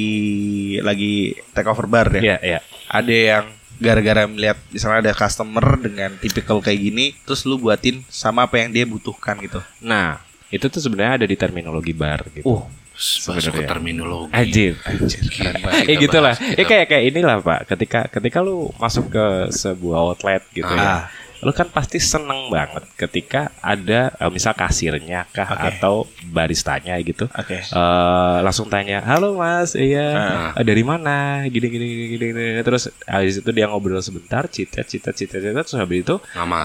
[0.81, 2.21] lagi take over bar ya.
[2.21, 2.59] Iya, iya.
[2.93, 3.45] Ada yang
[3.83, 8.71] gara-gara melihat misalnya ada customer dengan tipikal kayak gini, terus lu buatin sama apa yang
[8.71, 9.59] dia butuhkan gitu.
[9.81, 10.21] Nah,
[10.53, 12.45] itu tuh sebenarnya ada di terminologi bar gitu.
[12.45, 13.69] Uh, Masuk ke Sebenarnya.
[13.73, 14.31] terminologi.
[14.37, 14.73] Anjir.
[14.85, 16.37] Keren Eh gitu lah.
[16.37, 17.73] Eh kayak kayak inilah Pak.
[17.73, 21.09] Ketika ketika lu masuk ke sebuah outlet gitu ya.
[21.43, 25.69] Lu kan pasti seneng banget ketika ada eh, misal kasirnya kah Oke.
[25.69, 25.95] atau
[26.25, 27.27] baristanya gitu.
[27.29, 27.59] Oke.
[27.59, 30.09] Eh, langsung tanya, "Halo Mas, iya.
[30.09, 30.51] Ah.
[30.55, 32.27] eh, dari mana?" Gini gini gini gini.
[32.29, 32.47] gini.
[32.61, 36.59] Terus habis itu dia ngobrol sebentar, citet citet citet citet terus habis itu Nama.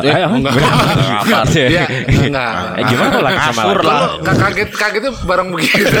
[0.02, 0.54] Eh, ayo, enggak.
[0.56, 1.68] Apa sih?
[1.68, 2.52] Dia enggak.
[2.74, 4.00] Eh, gimana lah sama Kasur lah.
[4.24, 5.84] Kaget kagetnya barang begitu.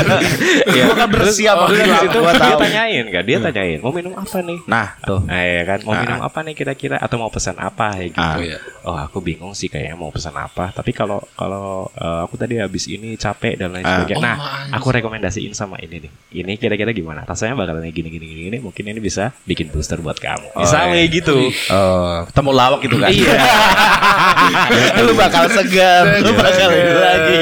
[0.64, 0.84] Iya.
[0.84, 2.58] Gua kan bersiap Terus, oh, dari itu, dia tahu.
[2.58, 4.58] tanyain kan, dia tanyain mau minum apa nih?
[4.64, 5.20] Nah, tuh.
[5.22, 6.00] Nah, ya kan mau Ah.
[6.00, 8.21] minum apa nih kira-kira atau mau pesan apa ya gitu.
[8.22, 8.38] Ah.
[8.38, 8.58] Oh, iya.
[8.82, 10.70] Oh, aku bingung sih kayaknya mau pesan apa.
[10.70, 14.02] Tapi kalau kalau eh, aku tadi habis ini capek dan lain Ah.
[14.02, 14.18] sebagainya.
[14.18, 14.74] Oh, nah, anjir.
[14.74, 16.10] aku rekomendasiin sama ini nih.
[16.42, 17.22] Ini kira-kira gimana?
[17.22, 18.56] Rasanya bakalan gini gini gini gini.
[18.58, 20.58] Mungkin ini bisa bikin booster buat kamu.
[20.58, 21.10] Misalnya iya.
[21.10, 21.36] gitu.
[21.70, 23.08] Oh, temu lawak gitu kan.
[23.08, 23.38] Iya.
[25.06, 27.40] lu bakal segar, lu bakal ini lagi.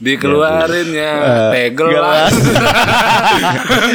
[0.00, 1.12] Dikeluarin ya,
[1.48, 2.32] tegel gelas.
[2.32, 2.34] lah.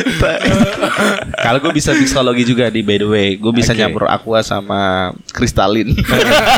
[1.39, 3.79] Kalau gue bisa mixologi juga di by the way, gue bisa Oke.
[3.79, 5.93] nyampur aqua sama kristalin.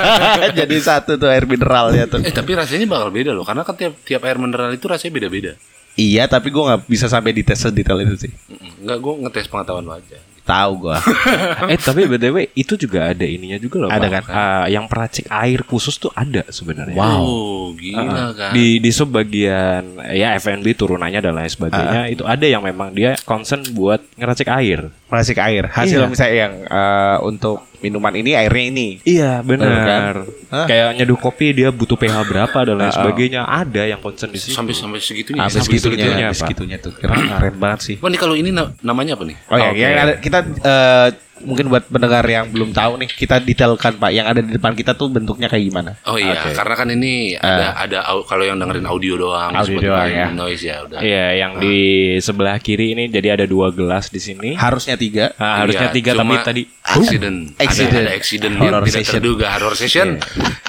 [0.59, 2.21] Jadi satu tuh air mineralnya tuh.
[2.21, 5.53] Eh tapi rasanya bakal beda loh, karena kan tiap tiap air mineral itu rasanya beda-beda.
[5.93, 8.31] Iya, tapi gue nggak bisa sampai di tes sedetail itu sih.
[8.79, 10.17] Enggak, gue ngetes pengetahuan lo aja.
[10.41, 10.97] Tahu gue.
[11.71, 13.89] eh tapi btw itu juga ada ininya juga loh.
[13.91, 14.11] Ada Pak.
[14.15, 14.23] kan?
[14.31, 16.97] Ah, yang peracik air khusus tuh ada sebenarnya.
[16.97, 18.51] Oh, gila kan.
[18.55, 23.13] di di sub bagian ya FNB turunannya dan lain sebagainya itu ada yang memang dia
[23.21, 24.89] concern buat ngeracik air.
[25.11, 25.69] Masih air.
[25.69, 26.09] Hasil Iya.
[26.09, 28.87] misalnya yang eh, untuk minuman ini airnya ini.
[29.01, 29.75] Iya Bener kan?
[29.75, 30.15] benar.
[30.47, 30.65] Hah?
[30.65, 32.95] Kayak nyeduh kopi dia butuh pH berapa dan lain Ah, ah.
[32.95, 34.53] sebagainya ada yang concern di situ.
[34.53, 35.41] sampai sampai segitunya.
[35.41, 36.37] Habis sampai segitunya, segitunya, Pak.
[36.37, 36.93] segitunya tuh.
[36.93, 37.95] Keren, keren banget sih.
[37.97, 39.37] Wah, nih kalau ini na- namanya apa nih?
[39.43, 39.79] Oh ya, Oke.
[39.79, 41.07] yang ada, kita eh,
[41.43, 44.93] mungkin buat pendengar yang belum tahu nih, kita detailkan Pak, yang ada di depan kita
[44.93, 45.91] tuh bentuknya kayak gimana?
[46.03, 46.53] Oh iya, Oke.
[46.53, 50.27] karena kan ini ada ada au- kalau yang dengerin audio doang, Audio doang, ya.
[50.29, 50.99] noise ya udah.
[50.99, 51.77] Iya, yang di
[52.17, 54.53] sebelah kiri ini jadi ada dua gelas di sini.
[54.53, 55.33] Harusnya tiga.
[55.35, 57.37] Nah, harusnya Iya, tiga tapi tadi accident.
[57.55, 57.93] Accident.
[57.97, 59.15] Ada, ada accident Horror yang tidak session.
[59.17, 60.07] terduga horror session.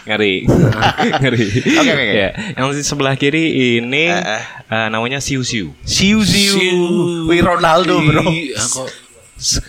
[0.02, 0.34] ngeri.
[1.22, 1.46] ngeri.
[1.78, 2.06] Oke, oke.
[2.12, 3.44] Ya, yang di sebelah kiri
[3.78, 4.42] ini eh.
[4.66, 5.70] eh, namanya siu siu.
[5.82, 6.52] Siu siu.
[6.52, 6.82] Siu.
[7.26, 8.22] Wih Ronaldo bro.
[8.22, 9.11] Ah, S-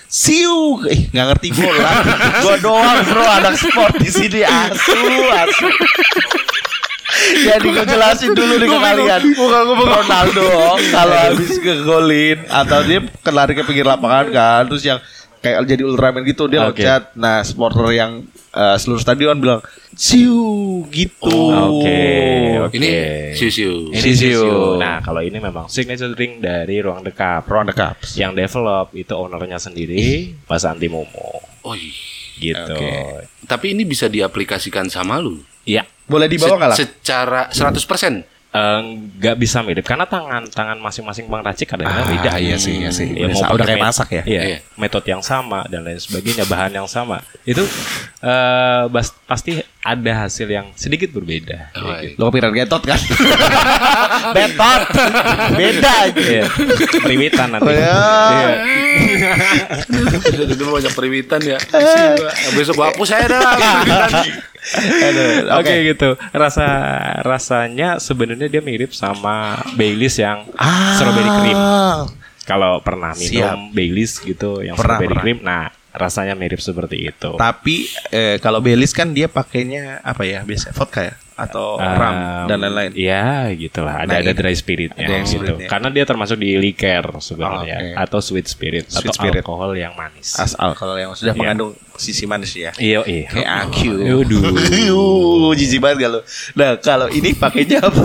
[0.06, 0.86] Siu.
[0.86, 1.92] Eh, nggak ngerti bola.
[2.46, 5.02] Gua doang bro anak sport di sini asu
[5.34, 5.70] asu.
[7.24, 9.22] Jadi gue jelasin dulu nih ke kalian.
[9.38, 15.00] Ronaldo kalau habis ngegolin atau dia lari ke pinggir lapangan kan, terus yang
[15.44, 16.80] kayak jadi Ultraman gitu dia Oke.
[16.80, 17.12] loncat.
[17.14, 19.60] Nah, supporter yang eh, seluruh stadion bilang
[19.94, 20.40] siu
[20.88, 21.30] gitu.
[21.30, 22.02] Oke,
[22.62, 22.74] oke.
[22.74, 22.90] ini
[23.34, 23.92] siu-siu.
[23.92, 24.40] Ini Siu siu.
[24.40, 24.58] siu.
[24.76, 27.46] Nah, kalau ini memang signature drink dari ruang dekap.
[27.46, 28.16] Ruang Cups.
[28.16, 31.44] Yang develop itu ownernya sendiri, Mas Anti Momo.
[31.62, 31.94] Oh, iya.
[32.34, 32.74] Gitu.
[32.74, 32.92] Oke.
[33.46, 35.38] Tapi ini bisa diaplikasikan sama lu.
[35.64, 35.86] Iya.
[36.04, 36.78] Boleh dibawa nggak lah?
[36.78, 38.33] Se- Secara 100%.
[38.54, 38.82] Eh,
[39.18, 42.32] nggak bisa mirip karena tangan tangan masing-masing pengracik kadang-kadang Ah, beda.
[42.38, 43.10] iya sih, iya sih.
[43.10, 44.24] Ya, Udah mau udah kayak masak ya?
[44.24, 44.58] Iya, Iya.
[44.78, 47.18] metode yang sama dan lain sebagainya, bahan yang sama.
[47.44, 47.66] Itu
[48.22, 51.76] eh bas- pasti ada hasil yang sedikit berbeda.
[51.76, 52.08] Oh, iya.
[52.08, 52.16] gitu.
[52.16, 52.96] Lo kepikiran getot kan?
[54.36, 54.82] Betot.
[55.54, 56.16] Beda aja.
[56.16, 56.46] Iya,
[57.04, 57.68] Periwitan nanti.
[57.68, 57.92] Oh, ya.
[58.32, 58.52] Iya.
[60.24, 61.60] Jadi banyak periwitan ya.
[62.56, 63.44] Besok gua hapus saya dah.
[65.60, 66.16] Oke gitu.
[66.32, 66.66] Rasa
[67.22, 70.96] rasanya sebenarnya dia mirip sama Baileys yang Ah.
[70.96, 71.60] strawberry cream.
[72.44, 73.58] Kalau pernah minum Siap.
[73.72, 75.24] Baileys gitu yang Pernah, strawberry pernah.
[75.24, 77.38] cream, nah rasanya mirip seperti itu.
[77.38, 80.42] Tapi eh, kalau Baileys kan dia pakainya apa ya?
[80.42, 82.92] Biasa vodka ya atau ram Um, dan lain-lain.
[82.94, 84.00] Iya, gitulah.
[84.00, 85.40] Ada Nah, ada dry spiritnya Ada gitu.
[85.40, 85.66] spiritnya.
[85.66, 87.96] Karena dia termasuk di liker sebenarnya Oh, oke.
[88.00, 89.42] atau sweet spirit Sweet atau spirit.
[89.42, 90.36] alkohol yang manis.
[90.36, 91.40] As alkohol yang sudah Iya.
[91.40, 92.70] mengandung sisi manis ya.
[92.76, 93.26] Iya, iya.
[93.28, 93.78] Kayak AQ.
[93.96, 94.42] Waduh.
[94.90, 96.22] Yuh, jijik banget?
[96.54, 98.02] Nah, kalau ini pakainya apa?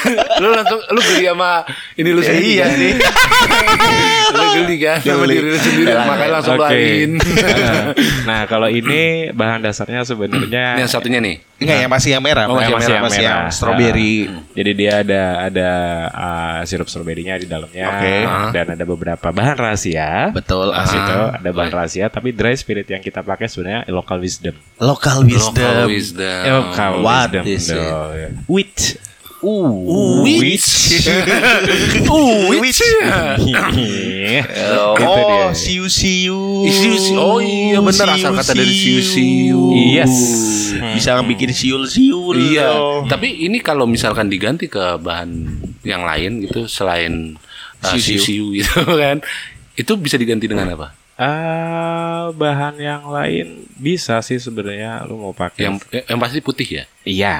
[0.42, 1.62] Lu langsung lu geli sama
[1.94, 2.46] ini lu sendiri.
[2.52, 2.74] iya kan?
[2.74, 2.92] sih.
[4.32, 6.66] lu geli kan sama diri lu sendiri Elah, makanya langsung Oke.
[6.66, 7.10] lain.
[8.24, 11.36] nah, kalau ini bahan dasarnya sebenarnya yang satunya nih.
[11.58, 12.50] Enggak, yang masih yang merah.
[12.50, 13.30] Oh, Yang masih yang masih merah.
[13.30, 14.16] yang strawberry.
[14.24, 15.68] Nah, jadi dia ada ada
[16.10, 18.16] uh, sirup stroberinya di dalamnya Oke.
[18.56, 20.32] dan ada beberapa bahan rahasia.
[20.32, 20.72] Betul.
[20.72, 20.88] Di ah.
[20.88, 24.56] situ ada bahan rahasia, tapi dry spirit yang kita pakai sebenarnya local wisdom.
[24.80, 25.86] Local Local wisdom.
[25.88, 26.42] wisdom.
[26.48, 27.44] Local What wisdom.
[27.46, 28.32] is it?
[28.48, 28.78] Wit.
[29.42, 31.02] Uh, Witch.
[32.06, 32.78] Uh, witch.
[34.78, 35.50] Oh, Itu dia.
[35.50, 36.62] siu siu.
[36.62, 37.18] Siu-siu.
[37.18, 39.74] Oh iya, bener, asal kata dari siu-siu.
[39.74, 40.14] Yes.
[40.94, 42.38] Bisa bikin siul siul.
[42.38, 42.70] Iya.
[43.10, 47.34] Tapi ini kalau misalkan diganti ke bahan yang lain gitu selain
[47.82, 48.22] uh, Siu-siu.
[48.22, 49.20] siu-siu gitu kan.
[49.74, 50.94] Itu bisa diganti dengan apa?
[51.18, 55.74] Ah, bahan yang lain bisa sih sebenarnya lu mau pakai Yang
[56.08, 56.84] yang pasti putih ya.
[57.02, 57.34] Iya,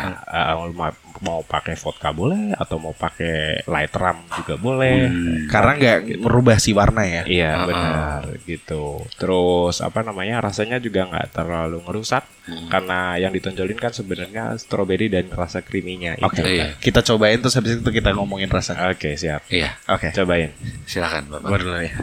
[0.66, 0.90] lu mau,
[1.22, 5.06] mau pakai vodka boleh atau mau pakai light rum juga boleh.
[5.46, 7.22] Karena nggak merubah si warna ya.
[7.24, 9.06] Iya Ah, benar gitu.
[9.14, 12.26] Terus apa namanya rasanya juga nggak terlalu ngerusak
[12.66, 16.26] karena yang ditonjolin kan sebenarnya strawberry dan rasa creaminya itu.
[16.26, 16.42] Oke.
[16.42, 16.74] Iya.
[16.76, 18.74] Kita cobain terus habis itu kita ngomongin rasa.
[18.90, 19.46] Oke siap.
[19.46, 19.78] Iya.
[19.86, 20.10] Oke.
[20.10, 20.50] Cobain.
[20.90, 21.48] Silakan Bapak.
[21.48, 21.94] Gua dulu ya.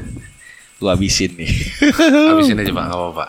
[0.79, 1.51] Lu habisin nih.
[2.31, 3.25] Habisin aja Pak, apa-apa.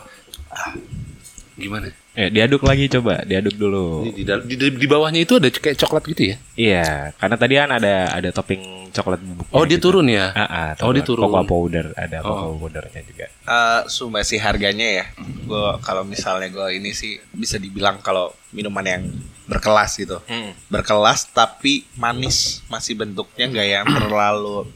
[1.61, 1.93] Gimana?
[2.11, 4.03] Eh, diaduk lagi coba, diaduk dulu.
[4.03, 6.37] Ini di, dal- di, di bawahnya itu ada kayak coklat gitu ya?
[6.59, 9.47] Iya, karena tadi kan ada ada topping coklat bubuk.
[9.55, 10.35] Oh, dia turun ya?
[10.35, 11.31] Ah, ah, Oh, dia turun.
[11.31, 12.35] Cocoa powder, ada Oh.
[12.51, 13.27] cocoa powdernya juga.
[13.31, 15.05] Eh, sumber sih harganya ya.
[15.47, 19.03] Gue kalau misalnya gue ini sih bisa dibilang kalau minuman yang
[19.47, 20.19] berkelas gitu.
[20.27, 20.51] Hmm.
[20.67, 24.67] Berkelas tapi manis, masih bentuknya nggak yang terlalu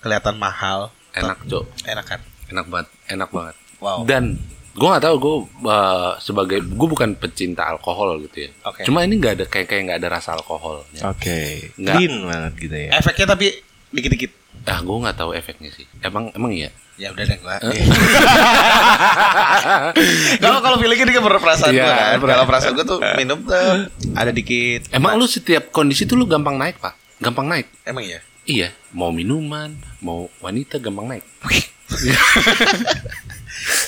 [0.00, 0.90] kelihatan mahal.
[1.10, 1.86] Enak, Cok.
[1.86, 2.20] Enak kan?
[2.50, 3.54] Enak banget, enak banget.
[3.78, 4.02] Wow.
[4.06, 4.38] Dan
[4.70, 8.50] gue nggak tahu gue uh, sebagai gue bukan pecinta alkohol gitu ya.
[8.70, 8.86] Oke.
[8.86, 11.10] Cuma ini nggak ada kayak kayak nggak ada rasa alkoholnya.
[11.10, 11.94] Oke, Nggak.
[11.98, 12.88] clean banget gitu ya.
[12.94, 13.46] Efeknya tapi
[13.90, 14.30] dikit-dikit.
[14.70, 15.84] Ah, gue nggak tahu efeknya sih.
[16.00, 16.70] Emang emang iya.
[17.00, 17.56] Ya udah deh gua.
[20.44, 22.20] Kalau kalau feeling ini kan perasaan Iya, gua kan.
[22.20, 24.84] Kalau perasaan gua tuh minum tuh ada dikit.
[24.92, 26.92] Emang lu setiap kondisi tuh lu gampang naik pak?
[27.16, 27.72] Gampang naik?
[27.88, 28.20] Emang ya?
[28.44, 28.76] Iya.
[28.92, 31.24] Mau minuman, mau wanita gampang naik.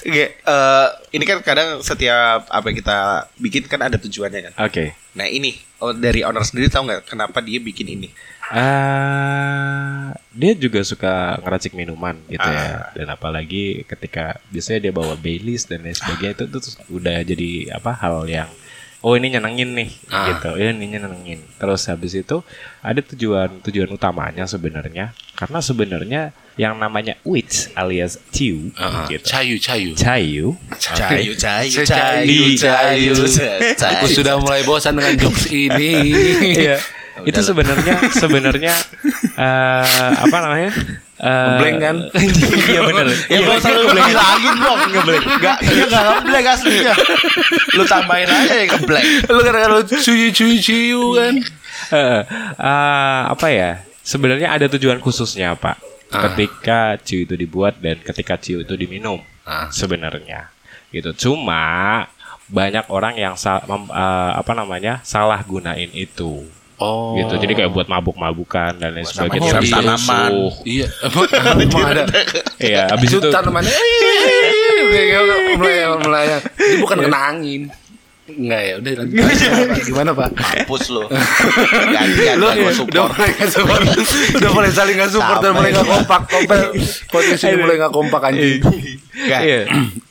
[0.03, 2.99] Oke, eh, ini kan kadang setiap apa yang kita
[3.39, 4.53] bikin kan ada tujuannya kan.
[4.67, 4.99] Oke.
[5.15, 8.09] Nah ini oh, dari owner sendiri tahu nggak kenapa dia bikin ini?
[8.53, 12.61] Ah, dia juga suka ngeracik minuman gitu ya.
[12.61, 12.79] Ah.
[12.93, 17.97] Dan apalagi ketika biasanya dia bawa Baileys dan lain sebagainya itu tuh udah jadi apa
[17.97, 18.51] hal yang
[19.03, 20.31] oh ini nyenengin nih Ah.
[20.31, 20.55] gitu.
[20.55, 21.43] Ya ini nyenengin.
[21.59, 22.41] Terus habis itu
[22.81, 26.23] ada tujuan tujuan utamanya sebenarnya karena sebenarnya
[26.55, 29.25] yang namanya witch alias ciu Uh, gitu.
[29.27, 29.91] Cayu, cayu.
[29.93, 30.47] Cayu.
[30.79, 33.13] Cayu, cayu, Cayu, cayu.
[33.17, 34.07] Aku cayu.
[34.09, 35.93] sudah mulai bosan dengan jokes ini.
[36.63, 36.79] Iya.
[37.23, 38.73] itu sebenarnya sebenarnya
[39.45, 40.73] eh, apa namanya?
[41.23, 41.97] Eh, Ngeblank kan?
[42.75, 43.07] iya benar.
[43.31, 45.23] Ya gua selalu bilangin dong ngeblank.
[45.23, 46.95] Enggak, dia enggak ngeblank aslinya.
[47.79, 49.07] Lu tambahin aja ya ngeblank.
[49.31, 51.35] lu kadang lu cuyu cuyu cuyu kan?
[51.95, 52.21] Eh,
[52.59, 53.87] eh, apa ya?
[54.03, 55.79] Sebenarnya ada tujuan khususnya, Pak.
[56.11, 56.27] Ah.
[56.27, 59.23] Ketika ciu itu dibuat dan ketika ciu itu diminum.
[59.47, 59.71] Ah.
[59.71, 60.51] Sebenarnya.
[60.91, 61.15] Gitu.
[61.31, 62.03] Cuma
[62.51, 64.99] banyak orang yang eh, apa namanya?
[65.07, 66.51] salah gunain itu.
[66.83, 67.15] Oh.
[67.15, 67.35] Gitu.
[67.47, 69.63] Jadi kayak buat mabuk-mabukan dan lain sebagainya.
[69.63, 70.31] itu tanaman.
[70.67, 70.87] Iya,
[71.63, 72.05] emang, ada.
[72.59, 73.71] Iya, habis Itu tanamannya
[75.63, 76.43] melayang melayang.
[76.59, 77.63] Ini bukan kena angin.
[78.33, 79.25] Enggak ya, udah lanjut.
[79.85, 80.31] Gimana, Pak?
[80.35, 81.03] Hapus lu.
[81.89, 83.83] Gantian Lu gua udah mulai nggak support,
[84.39, 85.93] udah mulai saling nggak support dan mulai nggak ya.
[85.93, 86.59] kompak, kompak.
[87.09, 88.59] Podcast ini mulai nggak kompak anjing.
[89.13, 89.41] Enggak.
[89.43, 89.61] Iya.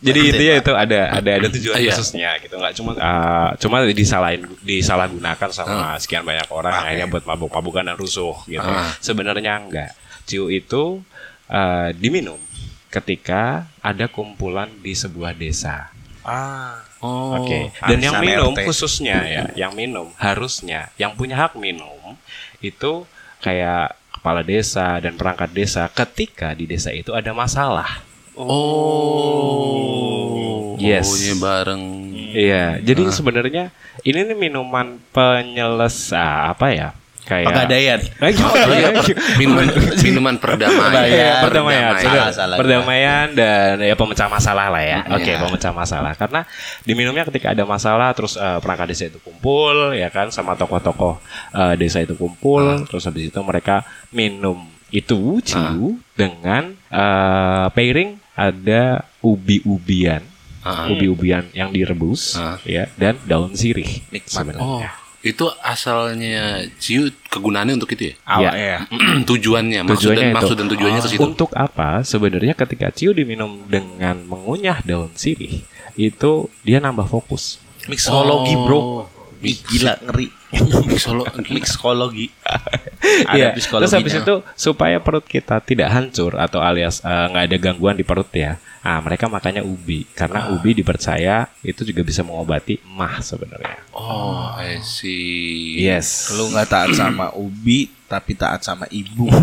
[0.02, 0.64] Jadi intinya Pak.
[0.64, 1.94] itu ada ada ada tujuan Iya.
[1.94, 5.98] khususnya gitu nggak cuma uh, cuma disalahin disalahgunakan sama Ah.
[5.98, 6.82] sekian banyak orang Oke.
[6.86, 8.62] akhirnya buat mabuk-mabukan dan rusuh gitu.
[8.62, 8.94] Ah.
[9.00, 9.92] Sebenarnya enggak.
[10.26, 11.02] Ciu itu
[11.48, 12.38] uh, diminum
[12.90, 15.90] ketika ada kumpulan di sebuah desa.
[16.22, 16.91] Ah.
[17.02, 17.42] Oh.
[17.42, 17.74] Oke.
[17.82, 18.66] Dan yang minum RT.
[18.70, 22.14] khususnya ya, yang minum harusnya yang punya hak minum
[22.62, 23.10] itu
[23.42, 28.06] kayak kepala desa dan perangkat desa ketika di desa itu ada masalah.
[28.38, 29.52] Oh.
[30.78, 31.10] Yes.
[31.10, 31.84] Maunya bareng.
[32.32, 33.76] Iya, jadi sebenarnya
[34.08, 36.96] ini nih minuman penyeles ah, apa ya?
[37.22, 37.54] Kayak.
[38.18, 38.90] Eh, gimana ya?
[39.38, 39.68] minuman
[40.02, 40.82] minuman perdamaian.
[40.82, 41.40] Perdamaian.
[41.40, 41.94] perdamaian, Perdamaian.
[42.02, 42.26] Sudah.
[42.34, 45.00] Salah, perdamaian dan ya pemecah masalah lah ya.
[45.16, 45.40] Oke, Iya.
[45.40, 46.12] pemecah masalah.
[46.18, 46.42] Karena
[46.82, 51.22] diminumnya ketika ada masalah, terus eh, perangkat desa itu kumpul, ya kan, sama tokoh-tokoh
[51.54, 54.58] eh, desa itu kumpul, terus habis itu mereka minum
[54.90, 60.24] itu ciu dengan eh, pairing ada ubi-ubian,
[60.62, 60.86] Ah.
[60.90, 62.58] ubi-ubian yang direbus, Ah.
[62.62, 64.02] ya, dan daun sirih.
[64.10, 64.30] Nikmat.
[64.30, 64.62] sebenarnya.
[64.62, 64.82] Oh,
[65.22, 68.16] itu asalnya ciu kegunaannya untuk itu ya?
[68.26, 68.58] Awal Iya.
[68.58, 68.78] ya.
[69.30, 70.38] tujuannya, maksud Tujuannya dan, itu.
[70.42, 71.22] maksud dan tujuannya ke situ.
[71.22, 72.02] Untuk apa?
[72.02, 75.62] Sebenarnya ketika ciu diminum dengan mengunyah daun sirih,
[75.94, 76.32] itu
[76.66, 77.62] dia nambah fokus.
[77.86, 78.78] Mixologi, Bro.
[78.78, 79.06] Oh.
[79.42, 80.30] Ih, Gila ngeri.
[81.50, 82.30] Mixologi.
[83.34, 83.58] Iya.
[83.58, 87.98] Ada Terus habis itu supaya perut kita tidak hancur atau alias eh, nggak ada gangguan
[87.98, 88.62] di perut ya.
[88.82, 93.78] Ah, mereka makanya ubi karena ubi dipercaya itu juga bisa mengobati mah sebenarnya.
[93.94, 95.78] Oh, I see.
[95.78, 96.34] Yes.
[96.34, 99.30] Lu nggak taat sama Ubi tapi taat sama ibu.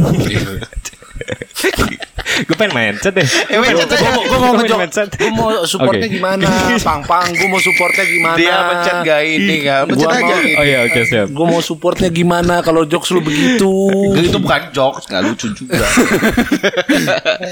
[2.46, 3.26] gue pengen mindset deh.
[3.26, 3.98] Eh, mindset aja.
[3.98, 6.48] Gue mau, gua mau Gua ngejok, gue mau supportnya gimana,
[6.82, 8.36] pang pang, gue mau supportnya gimana.
[8.38, 9.82] Dia pencet gak ini kan?
[9.88, 10.58] Pencet aja mau-.
[10.58, 11.26] Oh iya oke siap.
[11.32, 13.72] Gue mau supportnya gimana kalau jokes lu begitu.
[14.18, 15.86] Itu bukan jokes, nggak lucu juga.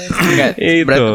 [0.07, 1.05] Nggak, Itu.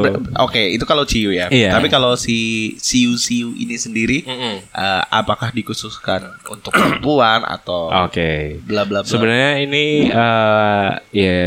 [0.40, 1.46] Oke, itu kalau ciu ya.
[1.48, 1.76] Iya.
[1.76, 3.14] Tapi kalau si siu
[3.54, 8.58] ini sendiri, eh, apakah dikhususkan untuk perempuan atau Oke.
[8.64, 9.08] bla bla bla?
[9.08, 11.40] Sebenarnya ini eh ya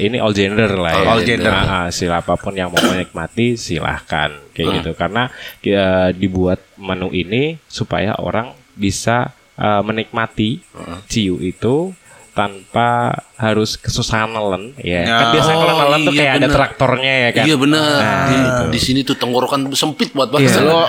[0.00, 1.06] ini all gender lah ya.
[1.08, 1.52] All gender.
[1.58, 7.56] Nah, ah, siapa pun yang mau menikmati silahkan kayak gitu karena ya, dibuat menu ini
[7.64, 10.60] supaya orang bisa eh, menikmati
[11.06, 11.96] ciu itu
[12.36, 15.00] tanpa harus kesusahan nelen ya.
[15.02, 15.32] Kan Ya.
[15.32, 16.52] biasanya kalau Oh, nelen tuh iya kayak ada bener.
[16.52, 17.44] traktornya ya kan.
[17.48, 17.88] Iya benar.
[17.96, 18.62] Nah, di, gitu.
[18.68, 20.36] di sini tuh tenggorokan sempit buat Iya.
[20.36, 20.60] bahasa.
[20.60, 20.84] lo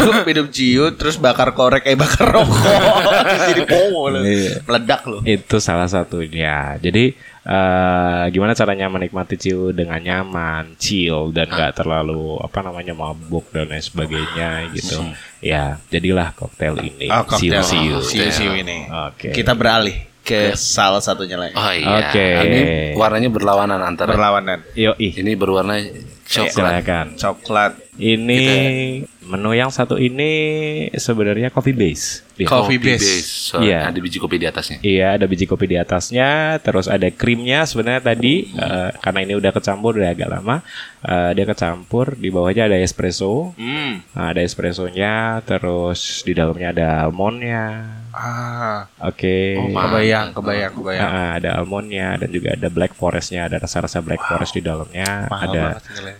[0.00, 2.54] lo minum ciu terus bakar korek kayak bakar rokok
[3.50, 4.22] jadi powo lo.
[4.22, 4.62] Iya.
[4.62, 6.78] meledak lo Itu salah satunya.
[6.78, 7.10] Jadi
[7.44, 13.68] eh, gimana caranya menikmati ciu dengan nyaman, chill dan nggak terlalu apa namanya mabuk dan
[13.68, 15.04] lain sebagainya gitu.
[15.44, 17.12] Ya, jadilah koktail ini.
[17.12, 18.00] Oh, koktail Siu-siu.
[18.00, 19.30] siu siu ini Oke.
[19.36, 19.92] kita beralih
[20.24, 22.08] ke salah satunya lagi Oh iya.
[22.08, 22.26] Oke.
[22.48, 22.60] Ini
[22.96, 25.12] warnanya berlawanan antara berlawanan Yo ih.
[25.20, 25.76] ini berwarna
[26.24, 26.52] coklat.
[26.80, 27.06] Silakan.
[27.14, 28.42] coklat Ini
[29.24, 30.26] menu yang satu ini
[30.92, 32.26] sebenarnya coffee base.
[32.34, 32.50] Dia.
[32.50, 33.22] Coffee base.
[33.22, 33.86] So, Iya.
[33.86, 34.82] Ada biji kopi di atasnya.
[34.82, 39.54] Iya, ada biji kopi di atasnya, terus ada krimnya sebenarnya tadi eh, karena ini udah
[39.54, 40.66] kecampur udah agak lama,
[41.06, 44.18] eh, dia kecampur di bawahnya ada espresso, hmm.
[44.18, 47.62] Nah, ada espressonya, terus di dalamnya ada almondnya,
[48.10, 53.46] ah oke, Oh, ma- kebayang kebayang kebayang Nah, ada almondnya dan juga ada black forestnya,
[53.46, 55.64] ada rasa-rasa black forest di dalamnya, Mahal ada.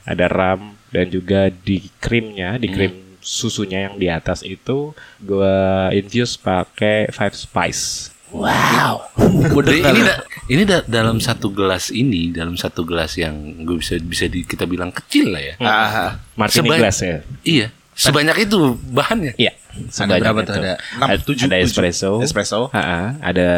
[0.05, 6.37] Ada ram dan juga di krimnya, di krim susunya yang di atas itu gua infuse
[6.37, 8.13] pakai five spice.
[8.35, 13.95] Jadi ini da- ini da- dalam satu gelas ini, dalam satu gelas yang gue bisa
[13.97, 15.55] bisa di- kita bilang kecil lah ya.
[15.61, 17.17] ah Martini Sebanyak- glass ya.
[17.43, 17.67] Iya.
[17.95, 18.59] Sebanyak itu
[18.91, 19.39] bahannya.
[19.39, 19.55] Iya.
[19.55, 20.47] ada sebanyak berapa itu.
[20.47, 21.67] tuh ada enam Ad- tujuh ada tujuh.
[21.67, 22.11] espresso.
[22.21, 23.49] espresso Ha-ha, ada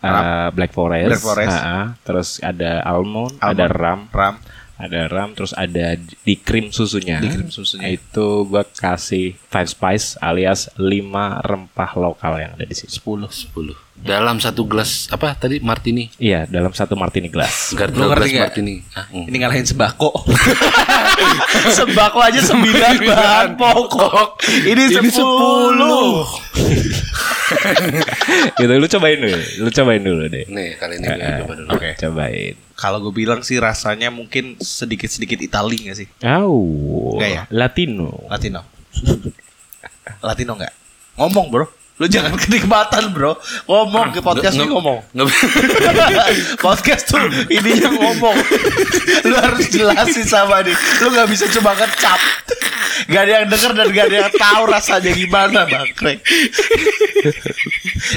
[0.00, 1.54] uh, black forest, Black forest.
[1.54, 3.50] Ha-ha, terus ada almond, Almond.
[3.58, 4.34] ada ram, ram
[4.76, 7.16] ada ram, terus ada di krim susunya.
[7.16, 7.88] Di krim susunya.
[7.88, 12.92] Itu gua kasih five spice alias lima rempah lokal yang ada di sini.
[12.92, 13.72] 10 10.
[13.96, 16.12] Dalam satu gelas apa tadi martini?
[16.16, 17.72] Iya, dalam satu martini glass.
[17.72, 18.44] Gar- Lu dua ngerti gelas nggak?
[18.52, 18.74] martini.
[18.92, 19.24] Ah, mm.
[19.24, 20.10] ini ngalahin sembako
[21.80, 24.28] sembako aja sembilan bahan pokok
[24.62, 26.28] ini Ini sepuluh
[28.58, 30.44] gitu, lu cobain dulu, lu cobain dulu deh.
[30.46, 31.68] Nih, kali ini gue Eh, coba dulu.
[31.72, 31.90] Oke.
[31.96, 32.54] Cobain.
[32.76, 36.08] Kalau gue bilang sih rasanya mungkin sedikit sedikit Itali gak sih?
[36.28, 37.42] Oh, Nggak ya?
[37.48, 38.28] Latino.
[38.28, 38.60] Latino.
[40.20, 40.74] Latino nggak?
[41.16, 41.66] Ngomong bro.
[41.96, 43.40] Lu jangan kenikmatan bro.
[43.64, 45.00] Ngomong ke podcast ini ngomong.
[46.66, 48.36] podcast tuh ininya ngomong.
[49.28, 50.76] Lu harus jelasin sama dia.
[51.00, 52.20] Lu nggak bisa cuma ngecap
[53.06, 56.18] Gak ada yang denger dan gak ada yang tahu rasanya gimana bangkrek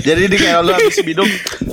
[0.01, 1.27] Jadi ini kayak lu habis minum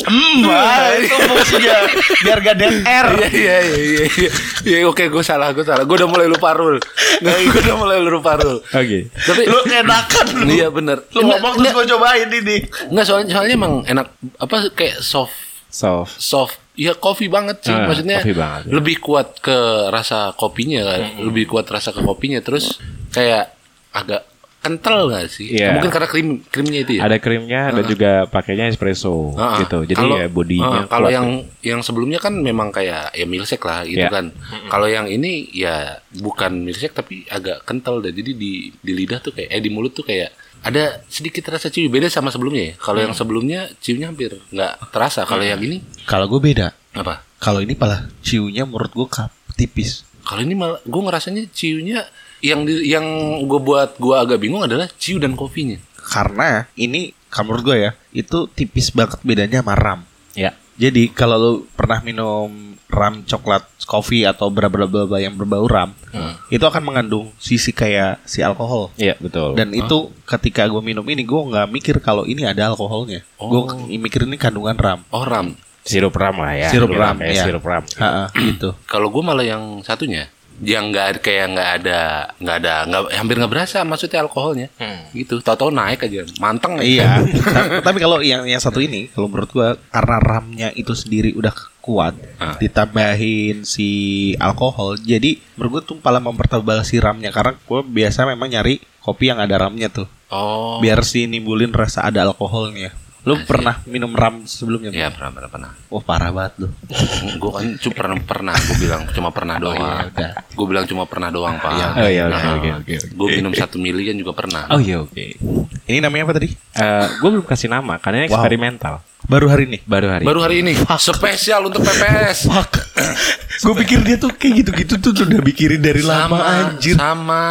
[0.06, 1.76] Hmm wah, itu fungsinya
[2.22, 4.04] Biar gak ada R Iya iya iya iya.
[4.06, 4.30] iya.
[4.66, 5.86] Iya oke gue salah gue salah.
[5.86, 6.82] Gue udah mulai lupa rule.
[7.22, 8.58] Nggak, gue udah mulai lupa rule.
[8.66, 9.06] Oke.
[9.14, 11.06] Tapi Lu enakan lu Iya bener.
[11.14, 12.56] Lu ngomong terus gue cobain ini
[12.90, 14.06] Enggak soalnya soalnya emang enak
[14.42, 15.34] apa kayak soft
[15.70, 16.18] Soft.
[16.18, 18.72] soft ya kopi banget sih Ah, maksudnya banget, ya.
[18.72, 19.56] lebih kuat ke
[19.88, 22.76] rasa kopinya kan lebih kuat rasa ke kopinya terus
[23.08, 23.56] kayak
[23.90, 24.22] agak
[24.58, 25.54] kental nggak sih?
[25.54, 25.78] Iya.
[25.78, 27.06] Mungkin karena krim krimnya itu ya.
[27.06, 29.62] Ada krimnya dan juga pakainya espresso ah.
[29.62, 29.86] gitu.
[29.86, 31.14] Jadi Kalau- ya bodinya ah, kalau kuat.
[31.14, 31.26] yang
[31.62, 34.10] yang sebelumnya kan memang kayak ya milkshake lah gitu Iya.
[34.10, 34.34] kan.
[34.66, 39.30] Kalau yang ini ya bukan milkshake tapi agak kental dan jadi di di lidah tuh
[39.30, 40.34] kayak eh di mulut tuh kayak
[40.66, 42.74] ada sedikit rasa ciu beda sama sebelumnya ya.
[42.76, 43.06] Kalau Hmm.
[43.06, 45.22] yang sebelumnya ciunya hampir nggak terasa.
[45.22, 46.74] Kalau yang ini Kalau gue beda.
[46.92, 47.22] apa?
[47.38, 50.02] Kalau ini malah ciunya menurut gue kap tipis.
[50.20, 52.02] Kalau ini malah gue ngerasanya ciunya
[52.40, 53.04] yang di, yang
[53.42, 55.76] gue buat gue agak bingung adalah ciu dan kopinya.
[55.96, 60.00] Karena ini kalau menurut gue ya itu tipis banget bedanya sama ram.
[60.32, 60.52] ya.
[60.76, 64.70] Jadi kalau lu pernah minum ram coklat coffee atau berapa
[65.16, 66.34] yang berbau ram, Hmm.
[66.48, 68.90] itu akan mengandung sisi kayak si alkohol.
[68.94, 69.54] Iya, betul.
[69.54, 73.26] Dan itu ketika gue minum ini gue nggak mikir kalau ini ada alkoholnya.
[73.36, 73.50] Oh.
[73.50, 75.00] Gue mikir ini kandungan ram.
[75.10, 75.54] Oh ram.
[75.82, 76.66] sirup ram lah ya.
[76.66, 77.46] Sirup ram, ya.
[77.46, 77.86] sirup ram.
[77.94, 78.74] Ha-ha, gitu.
[78.90, 82.00] Kalau gue malah yang satunya yang nggak kayak nggak ada
[82.40, 84.72] nggak ada nggak hampir nggak berasa maksudnya alkoholnya
[85.12, 87.20] gitu tahu-tahu naik aja manteng Iya.
[87.44, 91.52] Ta- Tapi kalau yang yang satu ini, kalau menurut gua karena ramnya itu sendiri udah
[91.86, 92.58] kuat, Ah.
[92.58, 93.88] ditambahin si
[94.36, 99.30] alkohol, jadi menurut gua tuh malah mempertebal si ramnya karena gua biasa memang nyari kopi
[99.30, 102.90] yang ada ramnya tuh, oh biar si nimbulin rasa ada alkoholnya.
[103.22, 104.94] Lu pernah minum ram sebelumnya?
[104.94, 106.68] ya pernah pernah pernah Wah parah banget lu.
[107.42, 110.30] gue kan cuma pernah pernah gue bilang cuma pernah doang iya, udah.
[110.46, 112.94] gue bilang cuma pernah doang pak Iya, Oh iya, oke, oke, oke.
[113.10, 115.42] gue minum satu mili kan juga pernah Oh iya, oke.
[115.84, 116.54] Ini namanya apa tadi?
[116.54, 118.38] Eh, gue belum kasih nama karena ini Wow.
[118.38, 118.94] eksperimental.
[119.26, 119.78] Baru hari ini.
[119.82, 120.22] Baru hari.
[120.22, 122.70] baru hari ini spesial untuk PPS Fuck.
[123.66, 126.94] gue pikir dia tuh kayak gitu-gitu tuh udah mikirin dari lama sama anjir.
[126.94, 127.44] sama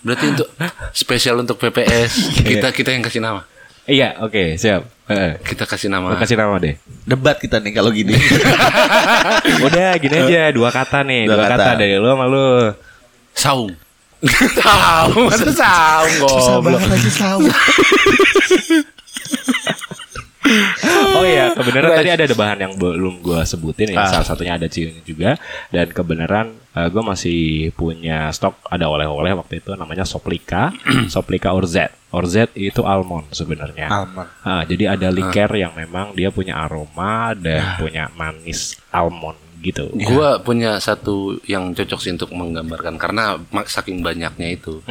[0.00, 0.48] berarti untuk
[0.90, 2.12] spesial untuk PPS
[2.48, 3.42] kita kita yang kasih nama
[3.82, 4.86] Iya, oke, siap.
[5.10, 5.42] Heeh.
[5.42, 6.78] kita kasih nama kasih nama deh.
[7.02, 8.14] Debat kita nih kalau gini.
[9.66, 11.64] Udah, gini aja, dua kata nih, Dua dua, kata.
[11.66, 11.80] kata.
[11.82, 12.70] dari lu sama lu.
[13.34, 13.74] saung
[14.62, 16.78] saung masa saung goblok
[17.10, 17.42] saung.
[21.12, 24.00] Oh iya, kebenaran tadi ada ada bahan yang belum gua sebutin ya.
[24.02, 24.08] Ah.
[24.08, 25.36] Salah satunya ada ciunya juga
[25.68, 30.72] dan kebenaran eh, gua masih punya stok ada oleh-oleh waktu itu namanya Soplika,
[31.12, 31.92] Soplika Orzet.
[32.12, 33.88] Orzet itu almond sebenarnya.
[33.88, 34.28] Almond.
[34.44, 39.88] Ah, jadi ada liker yang memang dia punya aroma dan punya manis almond gitu.
[39.94, 44.82] Gua punya satu yang cocok sih untuk menggambarkan karena saking banyaknya itu.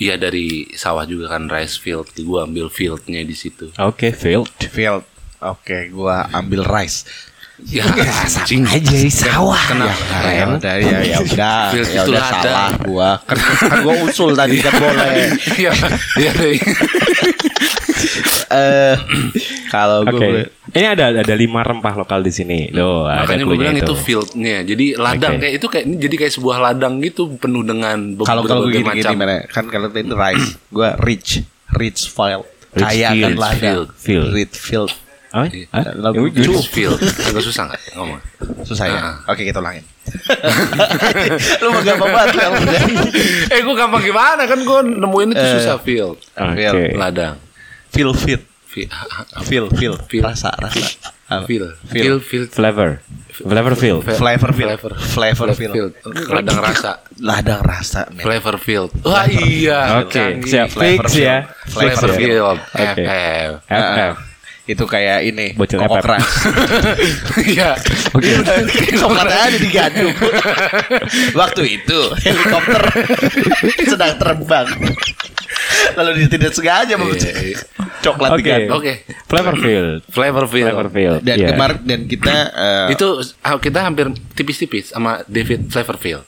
[0.00, 2.08] Iya dari sawah juga kan rice field.
[2.22, 3.74] Gua ambil fieldnya di situ.
[3.76, 4.48] Oke, failed.
[4.70, 5.04] Field.
[5.40, 7.08] Oke, gua ambil rice.
[7.60, 8.64] Ya, anjing.
[8.64, 9.60] aja sawah.
[9.68, 9.92] Kenapa?
[10.32, 11.60] Ya, udah ya ya udah.
[11.72, 12.44] Field Ya itu udah ladang.
[12.44, 13.10] salah gua.
[13.28, 15.28] Kan, kan gua usul tadi kan boleh.
[15.60, 15.72] Iya,
[16.24, 16.32] iya.
[16.32, 16.56] iya.
[18.50, 18.96] Eh
[19.68, 22.70] kalau gua Ini ada ada lima rempah lokal di sini.
[22.70, 24.62] Loh, ada Makanya gue bilang itu, fieldnya.
[24.62, 25.42] Jadi ladang Oke.
[25.42, 29.02] kayak itu kayak ini jadi kayak sebuah ladang gitu penuh dengan kalau kalau berbagai gini
[29.02, 29.36] gini mana?
[29.50, 31.42] Kan kalau itu rice, gua rich,
[31.74, 32.06] rich.
[32.70, 33.58] Rich Kaya field, kan ladang.
[33.58, 34.28] field, field.
[34.30, 34.90] Rich field.
[35.30, 35.66] Oh, Iya.
[35.70, 35.94] Hah?
[35.94, 36.98] Lagu Rich field.
[36.98, 38.18] Agak susah nggak ngomong?
[38.62, 38.98] Susah ya.
[38.98, 39.14] Ah.
[39.30, 39.86] Oke, kita ulangin.
[41.62, 42.52] Lu mah gampang banget Fel.
[43.54, 45.52] eh, gue gampang gimana kan gue nemuin itu Eh.
[45.58, 46.18] susah field.
[46.34, 46.66] Oke.
[46.94, 47.38] Ladang.
[47.88, 48.42] Feel fit.
[48.66, 48.86] Fi-
[49.42, 50.22] Feel, feel, Feel.
[50.22, 50.78] rasa, rasa.
[51.26, 51.42] Apa?
[51.42, 52.02] Feel, Feel.
[52.02, 53.02] feel, feel, Flavor.
[53.34, 54.02] Flavor field.
[54.06, 54.70] Flavor feel.
[55.10, 55.48] Flavor.
[55.54, 55.72] Feel.
[55.74, 55.92] field.
[56.30, 57.02] Ladang rasa.
[57.18, 58.06] Ladang rasa.
[58.14, 58.94] Flavor field.
[59.02, 60.02] Wah iya.
[60.02, 60.70] Oke, siap.
[60.70, 61.50] Flavor Fix ya.
[61.66, 62.58] Flavor field.
[62.62, 63.02] Oke.
[63.02, 63.50] FF.
[63.66, 64.14] FF.
[64.70, 65.50] Itu kayak ini.
[65.58, 66.06] Bocil kokok FF.
[66.06, 66.26] ras.
[67.50, 67.74] Iya.
[68.94, 70.14] Coklat aja digaduk.
[71.40, 72.82] Waktu itu helikopter
[73.90, 74.66] sedang terbang.
[75.90, 77.58] Lalu dia tidak sengaja membocil Iya, iya.
[78.00, 78.38] coklat Oke.
[78.38, 78.70] digaduk.
[78.78, 78.92] Oke.
[79.26, 79.98] Flavor field.
[80.06, 80.68] Flavor field.
[80.70, 81.18] Flavor field.
[81.20, 81.48] Dan Iya.
[81.50, 83.08] kemarin dan kita eh, Itu
[83.58, 86.24] kita hampir tipis-tipis sama David Flavorfield.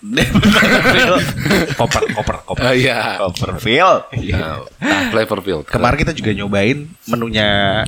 [1.78, 2.62] koper koper koper.
[2.62, 3.18] Oh iya.
[3.18, 4.10] Copperfield.
[4.32, 5.64] Nah, nah, Flavorfield.
[5.66, 7.82] Kemarin kita juga nyobain menunya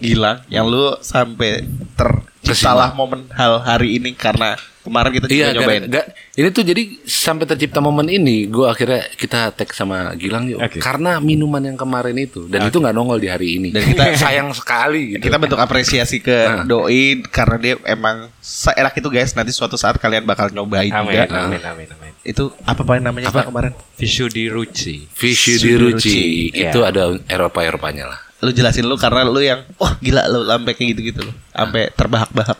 [0.00, 5.82] Gilang yang lu sampai terciptalah momen hal hari ini karena kemarin kita juga Iya, nyobain.
[5.84, 10.48] gara- ga- ini tuh jadi sampai tercipta momen ini, gue akhirnya kita tag sama Gilang
[10.48, 10.80] yuk, Oke.
[10.80, 13.68] karena minuman yang kemarin itu dan itu nggak nongol di hari ini.
[13.70, 15.14] Dan kita- sayang sekali.
[15.14, 15.22] Gitu.
[15.22, 16.64] Kita bentuk apresiasi ke Nah.
[16.64, 19.36] doi karena dia emang seenak itu guys.
[19.36, 21.28] Nanti suatu saat kalian bakal nyobain Amin, juga.
[21.44, 22.12] amin, amin, amin.
[22.20, 23.44] Itu apa paling namanya Apa?
[23.44, 23.72] Pak, kemarin?
[23.94, 25.08] Visu di Ruci.
[25.10, 26.18] Fishy di Ruci
[26.50, 26.88] itu Iya.
[26.88, 28.20] ada Eropa Eropanya lah.
[28.40, 31.32] Lu jelasin lu karena lu yang wah gila lu sampai kayak gitu-gitu lu.
[31.52, 32.58] Sampai terbahak-bahak.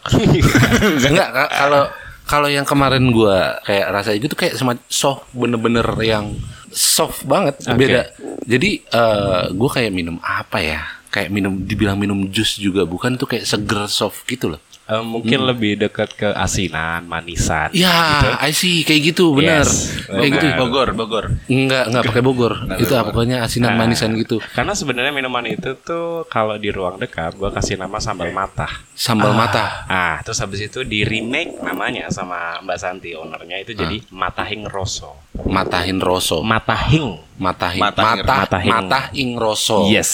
[1.08, 1.82] Enggak ka- kalau
[2.24, 6.36] kalau yang kemarin gua kayak rasa itu tuh kayak semacam soft bener-bener yang
[6.70, 7.74] soft banget Oke.
[7.74, 8.02] beda.
[8.44, 10.80] Jadi eh gua kayak minum apa ya?
[11.10, 14.60] Kayak minum dibilang minum jus juga bukan tuh kayak seger soft gitu loh.
[14.90, 17.70] Eh, mungkin lebih dekat ke asinan, manisan.
[17.70, 19.62] Ya, I see kayak gitu, benar.
[19.62, 20.46] Yes, kayak gitu.
[20.58, 21.24] Bogor, Bogor.
[21.46, 22.54] Enggak, enggak pakai Bogor.
[22.74, 24.42] itu apa pokoknya asinan Nah, manisan gitu.
[24.50, 28.82] Karena sebenarnya minuman itu tuh kalau di ruang dekat gua kasih nama sambal matah.
[28.98, 29.86] Sambal mata.
[29.86, 35.14] Ah, terus habis itu di remake namanya sama Mbak Santi ownernya itu jadi Matahing Rosso.
[35.46, 36.42] Matahin Roso.
[36.42, 37.14] Matahing.
[37.38, 37.78] Matahin.
[37.80, 38.20] Matahing.
[38.26, 38.42] Matah.
[38.42, 38.70] Matahing.
[38.74, 39.86] Matahing Roso.
[39.86, 40.10] Yes,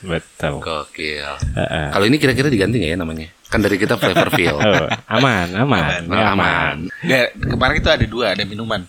[0.00, 0.64] betul.
[0.64, 1.28] Gokil.
[1.60, 1.86] Heeh.
[1.92, 3.28] Kalau ini kira-kira diganti nggak ya namanya?
[3.44, 4.56] Kan dari kita Flavorfield.
[4.64, 6.76] Oh, aman, aman, Aman, ya, aman.
[7.00, 8.82] Nggak, kemarin itu ada dua, ada minuman.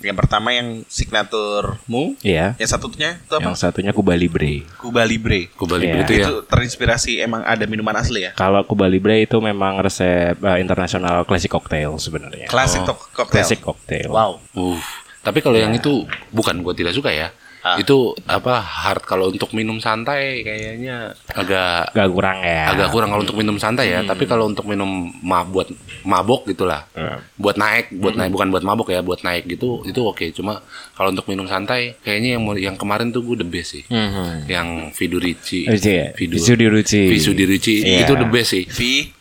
[0.00, 2.54] Yang pertama yang signaturmu, Iya.
[2.56, 3.52] yang satunya itu apa?
[3.52, 4.64] Yang satunya Cuba Libre.
[4.78, 5.50] Cuba Libre.
[5.52, 6.06] Kuba Libre Iya.
[6.06, 6.26] itu ya.
[6.28, 8.32] Itu terinspirasi emang ada minuman asli ya?
[8.32, 12.46] Kalau Cuba Libre itu memang resep eh, internasional classic cocktail sebenarnya.
[12.48, 13.28] Klasik Oh, cocktail.
[13.28, 14.08] Classic cocktail.
[14.08, 14.40] Wow.
[14.54, 14.78] Uh,
[15.20, 17.28] tapi kalau yang itu bukan gue tidak suka ya.
[17.68, 17.76] Ah.
[17.76, 22.70] Itu apa hard kalau untuk minum santai kayaknya agak Agak kurang ya.
[22.70, 24.00] agak kurang kalau untuk minum santai ya.
[24.02, 24.88] Tapi kalau untuk minum
[25.20, 25.68] ma buat
[26.02, 26.88] mabok gitulah.
[26.92, 27.20] Hmm.
[27.34, 30.32] Buat naik, buat naik bukan buat mabok ya, buat naik gitu itu oke.
[30.32, 33.84] Cuma kalau untuk minum santai kayaknya yang yang kemarin tuh gue the best sih.
[33.84, 34.46] Mhm.
[34.46, 35.60] Yang Vidurici.
[35.64, 36.06] Ruci ya?
[36.12, 37.02] Vidu- Visu diruci.
[37.06, 38.04] Visu Dirici Iya.
[38.04, 38.64] itu the best sih.
[38.64, 38.80] V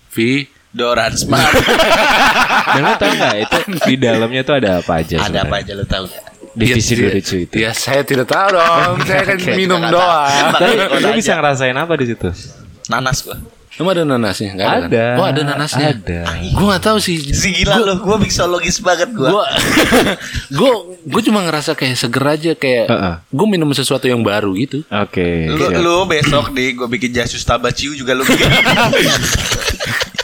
[0.10, 0.30] Vi
[0.70, 1.52] Doran Smart.
[2.70, 5.64] Dan lo tau gak itu di dalamnya tuh ada apa aja ada apa sebenarnya?
[5.64, 6.26] aja lo tahu nggak?
[6.58, 7.56] Divisi Ya, diruci itu.
[7.62, 8.98] Ya saya tidak tahu dong.
[9.10, 9.54] saya kan Oke.
[9.54, 10.58] minum doang.
[10.58, 11.14] Tapi aja.
[11.14, 12.30] bisa ngerasain apa di situ?
[12.90, 13.38] Nanas gua.
[13.78, 14.58] Emang ada nanasnya?
[14.58, 14.78] Nggak ada.
[14.90, 15.06] Ada.
[15.06, 15.20] Kan?
[15.22, 15.88] Oh ada nanasnya.
[15.94, 16.20] Ada.
[16.50, 17.22] Gue nggak tahu sih.
[17.30, 19.30] Si gila lo, gua mixologis banget gua.
[19.30, 19.46] Gue
[20.58, 20.72] gue
[21.06, 23.16] gue cuma ngerasa kayak seger aja kayak Heeh.
[23.30, 24.82] gue minum sesuatu yang baru gitu.
[24.90, 25.54] Oke.
[25.54, 25.78] Lu, siap.
[25.78, 28.50] lu besok nih gua bikin jasus tabaciu juga lu bikin.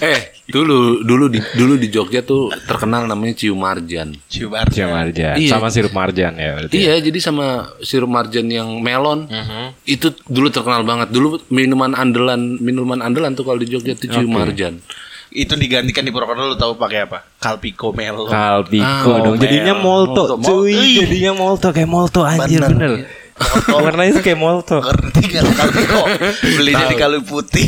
[0.03, 4.11] Eh dulu dulu di dulu di Jogja tuh terkenal namanya ciu marjan.
[4.27, 4.67] Ciu bar.
[4.67, 5.39] Siap marjan.
[5.39, 5.49] Iya.
[5.49, 6.75] Sama sirup marjan ya berarti.
[6.75, 7.45] Iya, jadi sama
[7.79, 9.79] sirup marjan yang melon Mhm.
[9.85, 11.07] itu dulu terkenal banget.
[11.09, 14.33] Dulu minuman andalan minuman andalan tuh kalau di Jogja tuh ciu Oke.
[14.33, 14.83] marjan.
[15.31, 17.25] Itu digantikan di Purwokerto lu tahu pakai apa?
[17.39, 18.29] Kalpiko Melo.
[18.29, 19.39] Kalpiko Ah, dong.
[19.39, 20.37] Jadinya molto.
[20.37, 20.61] Molto.
[20.61, 22.69] Cuy, jadinya molto kayak molto anjir Bener.
[22.69, 23.22] bener.
[23.65, 24.77] Warnanya tuh kayak molto.
[24.77, 25.99] Ngerti gak lu Kalpiko?
[26.55, 27.65] Belinya di Kalu Putih.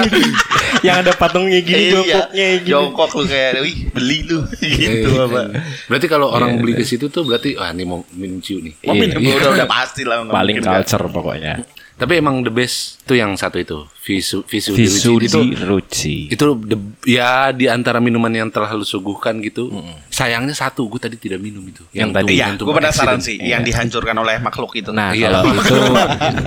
[0.86, 2.70] Yang ada patungnya gini Iya, jongkoknya gini.
[2.70, 5.40] Jongkok lu kayak, wih beli lu gitu Eh, apa?
[5.84, 8.74] Berarti kalau orang beli ke situ tuh berarti wah ini mau minum ciu nih.
[8.82, 9.00] Oh, Iya.
[9.12, 10.24] minum udah udah pasti lah.
[10.24, 10.72] Paling nggak.
[10.82, 11.54] culture pokoknya.
[12.00, 15.28] Tapi emang the best tuh yang satu itu, visu visu, Visu Diruci.
[15.28, 16.16] itu di Ruci.
[16.28, 19.68] itu the- ya di antara minuman yang telah lu suguhkan gitu.
[20.08, 21.84] Sayangnya satu, gue tadi tidak minum itu.
[21.92, 22.32] Yang tuh- tadi.
[22.32, 23.20] Iya, yang tuh gue penasaran accident.
[23.22, 24.90] sih yang dihancurkan oleh makhluk itu.
[24.90, 25.28] Nah, Iya.
[25.28, 25.76] kalau itu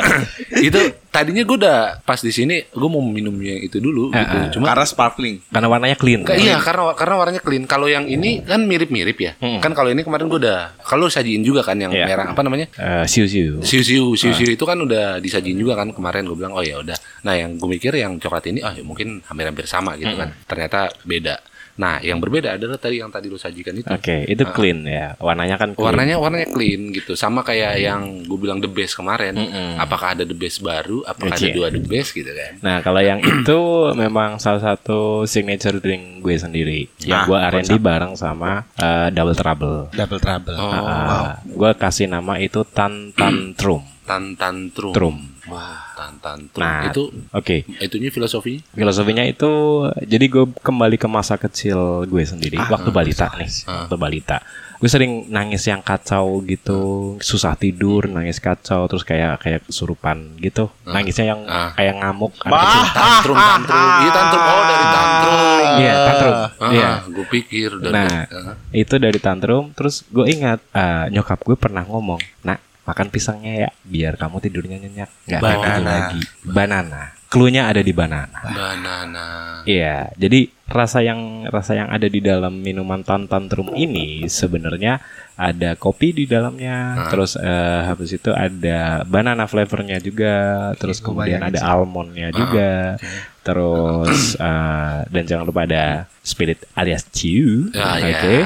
[0.67, 0.81] itu
[1.13, 4.35] tadinya gue udah pas di sini gue mau minum yang itu dulu Eh, gitu.
[4.35, 4.49] eh.
[4.51, 5.35] Cuma karena sparkling.
[5.45, 6.25] karena warnanya clean.
[6.25, 7.63] Ka- iya karena karena warnanya clean.
[7.63, 9.31] Kalau yang ini kan mirip-mirip ya.
[9.37, 9.61] Hmm.
[9.61, 12.05] Kan kalau ini kemarin gue udah kalau sajiin juga kan yang Iya.
[12.05, 12.65] merah apa namanya?
[12.73, 13.61] Eh, siu-siu.
[13.61, 14.51] Siu-siu, siu-siu Ah.
[14.51, 16.97] itu kan udah disajin juga kan kemarin gue bilang oh ya udah.
[17.21, 20.19] Nah yang gue mikir yang coklat ini oh ya mungkin hampir-hampir sama gitu Hmm.
[20.19, 20.29] kan.
[20.43, 21.37] Ternyata beda.
[21.73, 23.87] Nah yang berbeda adalah tadi yang tadi lo sajikan itu.
[23.87, 25.17] Oke, itu clean ya.
[25.17, 25.89] Warnanya kan clean.
[25.89, 27.13] Warnanya warnanya clean gitu.
[27.13, 29.33] Sama kayak yang gue bilang the best kemarin.
[29.33, 29.75] Mm-mm.
[29.75, 31.01] Apakah ada the best baru?
[31.03, 31.41] Apakah Oke.
[31.41, 32.61] ada dua the best gitu kan?
[32.61, 33.57] Nah, kalau yang itu
[33.93, 36.85] memang salah satu signature drink gue sendiri.
[37.01, 39.89] Yang Ah, gue R&D bareng sama eh, Double Trouble.
[39.91, 40.53] Double trouble.
[40.53, 43.81] Oh, Ah, gue kasih nama itu Tan Tan Trum.
[44.03, 44.91] tan tantrum.
[44.91, 45.15] Trum.
[45.43, 46.63] Wah, tan tantrum.
[46.63, 47.67] Nah, itu oke.
[47.77, 49.51] itunya filosofinya Filosofinya itu
[49.99, 53.83] jadi gue kembali ke masa kecil gue sendiri waktu balita nih, Ah.
[53.83, 54.39] waktu balita.
[54.79, 60.71] Gue sering nangis yang kacau gitu, susah tidur, nangis kacau, terus kayak kayak kesurupan gitu.
[60.83, 61.71] Nangisnya yang Ah.
[61.71, 62.35] kayak ngamuk.
[62.43, 62.87] Bah.
[62.91, 63.87] tantrum tantrum.
[63.99, 64.41] Iya tantrum.
[64.43, 65.39] Oh dari tantrum.
[65.73, 66.33] Iya, tantrum.
[66.35, 66.89] Ah, Iya.
[67.05, 68.55] gue pikir dari Nah, ah.
[68.71, 69.71] itu dari tantrum.
[69.71, 74.77] Terus gue ingat eh, nyokap gue pernah ngomong, nak makan pisangnya ya, biar kamu tidurnya
[74.79, 75.79] nyenyak, nggak Banana.
[75.87, 76.21] lagi.
[76.43, 77.01] Banana.
[77.33, 78.29] Cluenya ada di banana.
[78.45, 79.25] banana.
[79.65, 85.01] Iya, jadi rasa yang rasa yang ada di dalam minuman tan tantrum ini sebenarnya
[85.33, 91.41] ada kopi di dalamnya, terus eh, habis itu ada banana flavornya juga, terus Iya, kemudian
[91.41, 93.01] ada almondnya juga,
[93.41, 98.45] terus eh, dan jangan lupa ada spirit alias ciu, Ah, oke, ya.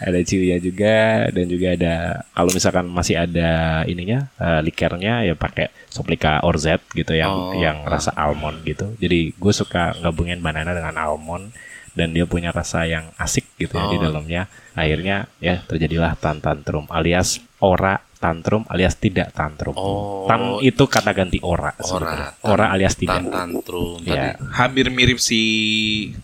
[0.00, 1.94] Ada ciunya juga dan juga ada
[2.32, 3.50] kalau misalkan masih ada
[3.84, 8.96] ininya eh, likernya ya pakai soplika orzet gitu yang Oh, yang rasa almond gitu.
[8.96, 11.52] Jadi gue suka gabungin banana dengan almond
[11.92, 14.08] dan dia punya rasa yang asik gitu ya di Oh.
[14.08, 14.48] dalamnya.
[14.72, 19.72] Akhirnya ya terjadilah tan tantrum alias ora tantrum alias tidak tantrum.
[19.72, 20.28] Oh.
[20.28, 21.72] Tan itu kata ganti ora.
[21.82, 22.36] Ora.
[22.42, 23.32] Ora alias Tan tidak.
[23.32, 23.96] tantrum.
[24.02, 24.36] Ya.
[24.36, 24.52] Tadi.
[24.52, 25.40] Hampir mirip si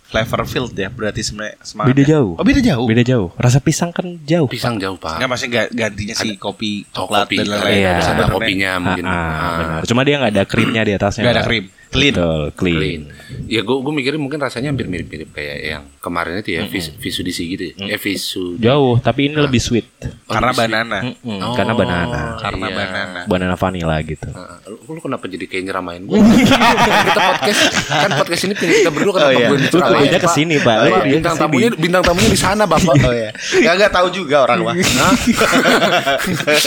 [0.04, 2.04] Flavorfield ya berarti sebenarnya Beda semangatnya.
[2.06, 2.32] jauh.
[2.36, 2.86] Oh beda jauh.
[2.86, 3.28] Beda jauh.
[3.34, 4.46] Rasa pisang kan jauh.
[4.46, 5.16] Pisang jauh pak.
[5.16, 7.36] Enggak maksudnya ga- gantinya si kopi Oh, coklat kopi.
[7.38, 7.76] dan lain-lain.
[7.78, 7.94] Iya.
[8.06, 9.04] Ada kopinya mungkin.
[9.04, 9.56] Ah, ah, Ah.
[9.56, 9.80] benar.
[9.84, 11.22] Cuma dia nggak ada krimnya di atasnya.
[11.24, 11.48] Nggak ada Pak.
[11.48, 11.64] krim.
[11.96, 12.12] Clean.
[12.12, 12.76] Betul, clean.
[12.76, 13.02] clean.
[13.46, 17.42] Ya gue gue mikirin mungkin rasanya hampir mirip-mirip kayak yang kemarin itu ya vis, visudisi
[17.48, 17.74] gitu.
[17.74, 17.94] Ya.
[17.94, 19.86] Eh visu Jauh, tapi ini lebih sweet.
[20.26, 20.66] Karena lebih sweet.
[20.68, 20.98] banana.
[21.02, 22.18] Mm, Oh, Karena banana.
[22.36, 22.76] Karena iya.
[22.76, 23.20] banana.
[23.24, 24.28] Banana vanilla gitu.
[24.28, 26.16] Nah, lu, lu kenapa jadi kayak nyeramain gue?
[26.16, 29.48] kita podcast kan podcast ini punya kita berdua kenapa Oh, iya.
[29.48, 30.00] gue diceramain?
[30.02, 30.22] Beda Pak?
[30.22, 30.76] ke sini, Pak.
[30.76, 32.94] Pak, Beda bintang tamunya bintang tamunya di sana bapak.
[33.00, 33.30] Oh ya.
[33.74, 34.74] Gak tahu juga orang mah.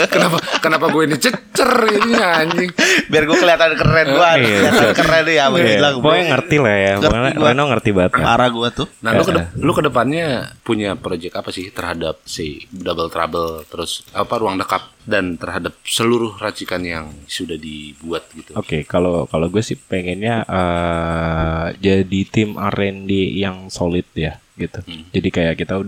[0.10, 2.72] Kenapa kenapa gue ini cecer ini anjing?
[3.08, 4.32] Biar gue kelihatan keren gua.
[4.36, 5.94] Iya, kelihatan keren ya Iya, bilang.
[6.00, 6.94] Pokoknya ngerti lah ya.
[7.00, 7.48] Ngerti gua.
[7.52, 8.12] Reno ngerti banget.
[8.16, 8.26] lah.
[8.26, 8.88] Parah gua tuh.
[9.04, 10.26] Nah, lu ke lu ke depannya
[10.64, 16.38] punya project apa sih terhadap si Double Trouble terus apa ruang dekap dan terhadap seluruh
[16.38, 18.54] racikan yang sudah dibuat gitu.
[18.56, 24.84] Oke, kalau kalau gue sih pengennya eh, jadi tim R&D yang solid ya gitu.
[25.16, 25.82] Jadi kayak kita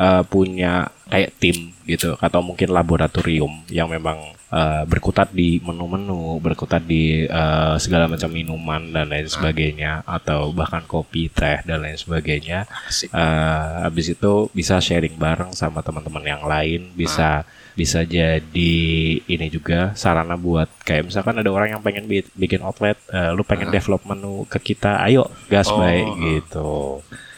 [0.00, 6.84] eh, punya kayak tim gitu atau mungkin laboratorium yang memang eh, berkutat di menu-menu, berkutat
[6.84, 12.68] di eh, segala macam minuman dan lain sebagainya atau bahkan kopi, teh dan lain sebagainya.
[12.84, 13.08] Asik.
[13.08, 18.74] Eh, habis itu bisa sharing bareng sama teman-teman yang lain, bisa bisa jadi
[19.22, 23.46] ini juga sarana buat kayak misalkan ada orang yang pengen bi- bikin outlet, eh, lu
[23.46, 26.16] pengen develop menu ke kita, ayo gas Oh, baik ah.
[26.20, 26.70] gitu.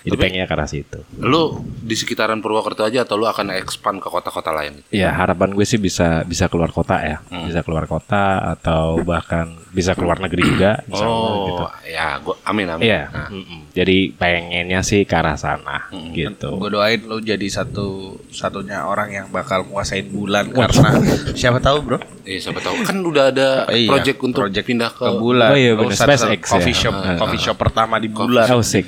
[0.00, 0.98] Jadi Tapi- pengennya ke arah situ.
[1.16, 4.80] Lu di sekitaran Purwokerto aja atau lu akan expand ke kota-kota lain?
[4.88, 7.44] Ya harapan gue sih bisa bisa keluar kota ya, Hmm.
[7.44, 11.14] bisa keluar kota atau bahkan bisa keluar negeri juga, misalnya
[11.46, 11.62] gitu.
[11.62, 12.82] Oh, ya gua amin amin.
[12.82, 13.60] Iya, Nah, mm-mm.
[13.70, 16.10] jadi pengennya sih ke arah sana Hmm.
[16.10, 16.56] gitu.
[16.56, 17.86] Gue doain lu jadi satu
[18.26, 20.90] satunya orang yang bakal nguasain bulan karena
[21.32, 25.02] siapa tahu bro eh siapa tahu kan udah ada Iya, project untuk project pindah ke,
[25.02, 25.50] ke bulan.
[25.50, 26.50] Oh iya, SpaceX ya.
[26.50, 28.46] coffee shop, Ah, coffee shop pertama di bulan.
[28.50, 28.86] Oh, di, sick.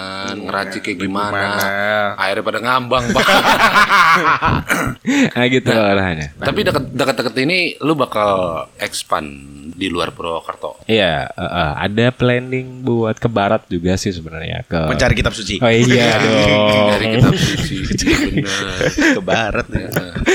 [0.00, 1.68] Bu- di bulan ngeracik kayak gimana, Gimana?
[2.16, 3.24] akhirnya pada ngambang Pak.
[5.30, 6.28] Nah gitu arahnya.
[6.36, 8.30] tapi dekat dekat ini lu bakal
[8.76, 9.26] expand
[9.70, 14.76] di luar Purwokerto Iya, eh, eh, ada planning buat ke barat juga sih sebenarnya ke.
[14.86, 15.56] Mencari kitab suci.
[15.58, 16.88] Oh iya dong.
[16.90, 17.76] dari kitab suci
[19.16, 19.88] ke barat ya.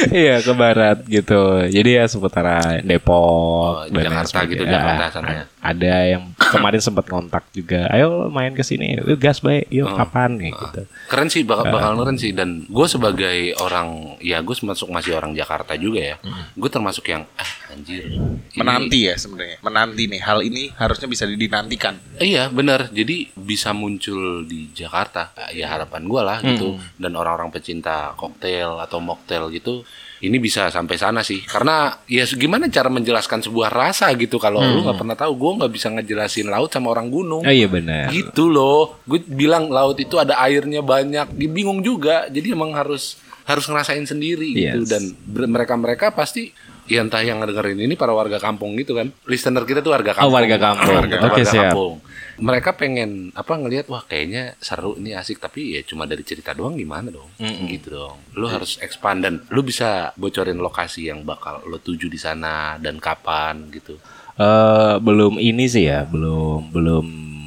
[0.10, 1.42] iya ke barat gitu.
[1.66, 4.72] Jadi ya seputaran Depok Oh, dan Jakarta gitu, sebagainya.
[4.72, 5.44] Jakarta sana ya.
[5.60, 7.90] Ada yang kemarin sempat kontak juga.
[7.90, 8.98] Ayo main ke sini.
[9.16, 9.68] Gas baik.
[9.72, 9.96] Yuk Oh.
[9.96, 10.82] kapan nih gitu.
[11.08, 13.88] keren sih bakal bakal keren sih dan gue sebagai orang
[14.20, 16.16] ya gue termasuk masih orang Jakarta juga ya
[16.52, 19.58] gue termasuk yang ah anjir ini- Menanti ya sebenarnya.
[19.60, 22.00] Menanti nih hal ini harusnya bisa dinantikan.
[22.18, 22.88] Iya benar.
[22.90, 25.36] Jadi bisa muncul di Jakarta.
[25.52, 26.80] Ya harapan gua lah gitu.
[26.96, 29.84] Dan orang-orang pecinta koktail atau mocktail gitu.
[30.16, 31.44] Ini bisa sampai sana sih.
[31.44, 34.40] Karena ya gimana cara menjelaskan sebuah rasa gitu.
[34.40, 37.44] Kalau lu nggak pernah tahu, gua nggak bisa ngejelasin laut sama orang gunung.
[37.44, 38.08] Oh iya benar.
[38.10, 39.04] Gitu loh.
[39.04, 41.28] Gue bilang laut itu ada airnya banyak.
[41.36, 42.32] Dia bingung juga.
[42.32, 44.82] Jadi emang harus harus ngerasain sendiri gitu.
[44.82, 44.90] Yes.
[44.90, 46.50] Dan mereka-mereka pasti
[46.86, 49.10] ya entah yang ngedengerin ini para warga kampung gitu kan.
[49.26, 50.30] Listener kita tuh warga kampung.
[50.30, 50.96] Oh, warga kampung.
[50.96, 51.64] Warga, Oke, warga siap.
[51.74, 51.94] kampung.
[52.36, 56.76] Mereka pengen apa ngelihat wah kayaknya seru ini asik tapi ya cuma dari cerita doang
[56.76, 57.32] gimana dong
[57.72, 62.20] gitu dong lu harus expand dan lu bisa bocorin lokasi yang bakal lo tuju di
[62.20, 63.96] sana dan kapan gitu
[64.36, 67.06] Eh belum ini sih ya, belum belum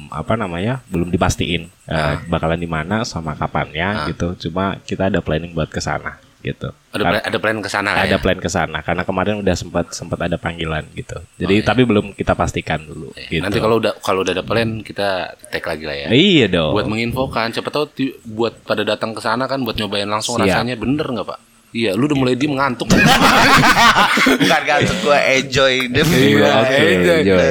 [0.09, 4.49] apa namanya, belum dipastiin eh, bakalan di mana sama kapannya gitu.
[4.49, 6.71] Cuma kita ada planning buat ke sana gitu.
[6.95, 8.17] ada plan, ada plan ke sana ada ya?
[8.17, 11.19] plan ke sana karena kemarin udah sempat sempat ada panggilan gitu.
[11.35, 13.43] Jadi tapi belum kita pastikan dulu gitu.
[13.43, 16.73] nanti kalau udah kalau udah ada plan kita tag lagi lah ya Iya dong.
[16.73, 17.91] buat menginfokan siapa tahu
[18.23, 20.47] buat pada datang ke sana kan buat nyobain langsung Siap.
[20.47, 26.01] rasanya bener nggak pak iya lu udah mulai diem ngantuk Bukan gantung gue enjoy deh.
[26.03, 27.47] Iya, enjoy.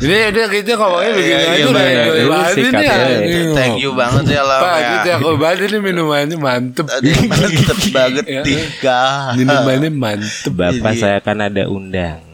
[0.00, 2.94] Ini udah kita ngomongnya begini Iya, aja iya, udah enjoy banget ini ya.
[2.94, 3.48] anjing.
[3.54, 4.58] Thank you banget ya lah.
[4.60, 6.86] Pak, kita aku banget ini minumannya mantep.
[6.88, 8.42] Mantep banget Ya.
[8.42, 9.02] tiga.
[9.34, 10.50] Minumannya mantep.
[10.50, 11.68] Bapak Jadi- saya kan ada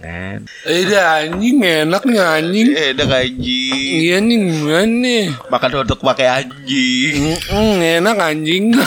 [0.01, 0.41] undangan.
[0.65, 2.69] Eh, dah anjing enak nih anjing.
[2.73, 3.77] Eh, udah anjing.
[4.01, 5.25] Iya nih gimana nih?
[5.53, 7.37] Makan untuk pakai anjing.
[7.53, 8.65] Mm, enak anjing.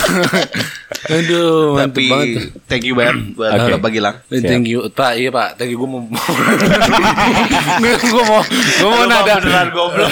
[1.04, 2.56] Aduh, Tapi banget.
[2.64, 3.76] thank you banget buat Oke.
[3.76, 4.16] Bapak Gilang.
[4.32, 5.20] Eh, Thank you, Pak.
[5.20, 5.60] Iya Pak.
[5.60, 5.84] Thank you.
[5.84, 6.00] Gue mau,
[7.84, 9.36] gue mau, gue mau nada.
[9.36, 10.08] beneran goblok.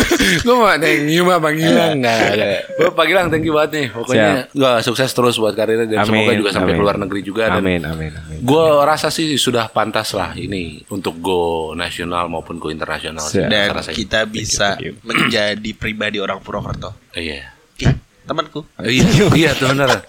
[0.46, 1.98] gue mau thank you Pak Bang Gilang.
[1.98, 2.60] Nggak, nggak.
[2.78, 3.86] Gua, Pak Gilang, thank you banget nih.
[3.90, 6.78] Pokoknya, gue sukses terus buat karirnya dan semoga juga sampai amin.
[6.78, 7.42] ke luar negeri juga.
[7.50, 8.38] Dan Amin, amin, amin.
[8.38, 13.26] gue rasa sih sudah pantas lah ini untuk go nasional maupun go internasional.
[13.26, 16.94] Dan kita bisa menjadi pribadi orang Purwokerto.
[17.12, 17.52] Iya.
[17.76, 17.92] Ih,
[18.26, 18.60] temanku.
[18.76, 20.02] Iya, iya tuh bener.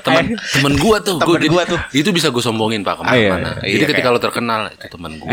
[0.00, 1.78] Temen, temen gua tuh, Temen gua, jadi- gua tuh.
[1.90, 3.58] Itu bisa gue sombongin pak ke mana-mana.
[3.58, 3.60] iya.
[3.60, 5.28] Jadi Iya, ketika kayak- lo terkenal itu temen gue.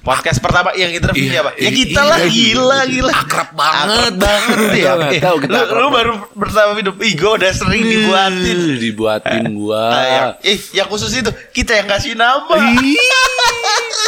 [0.00, 1.50] Podcast pertama yang interview Iya, siapa?
[1.52, 2.30] Ya iya, kita iya, lah, iya.
[2.30, 3.12] gila, gila.
[3.12, 4.12] Akrab banget.
[4.16, 4.92] Banget ya.
[5.00, 6.94] Gua Eh, tahu kita lu, lu baru bersama hidup.
[7.00, 8.58] Ih, gue udah sering dibuatin.
[8.78, 9.82] dibuatin gua.
[9.88, 12.46] Ah, yang, eh, yang khusus itu kita yang kasih nama.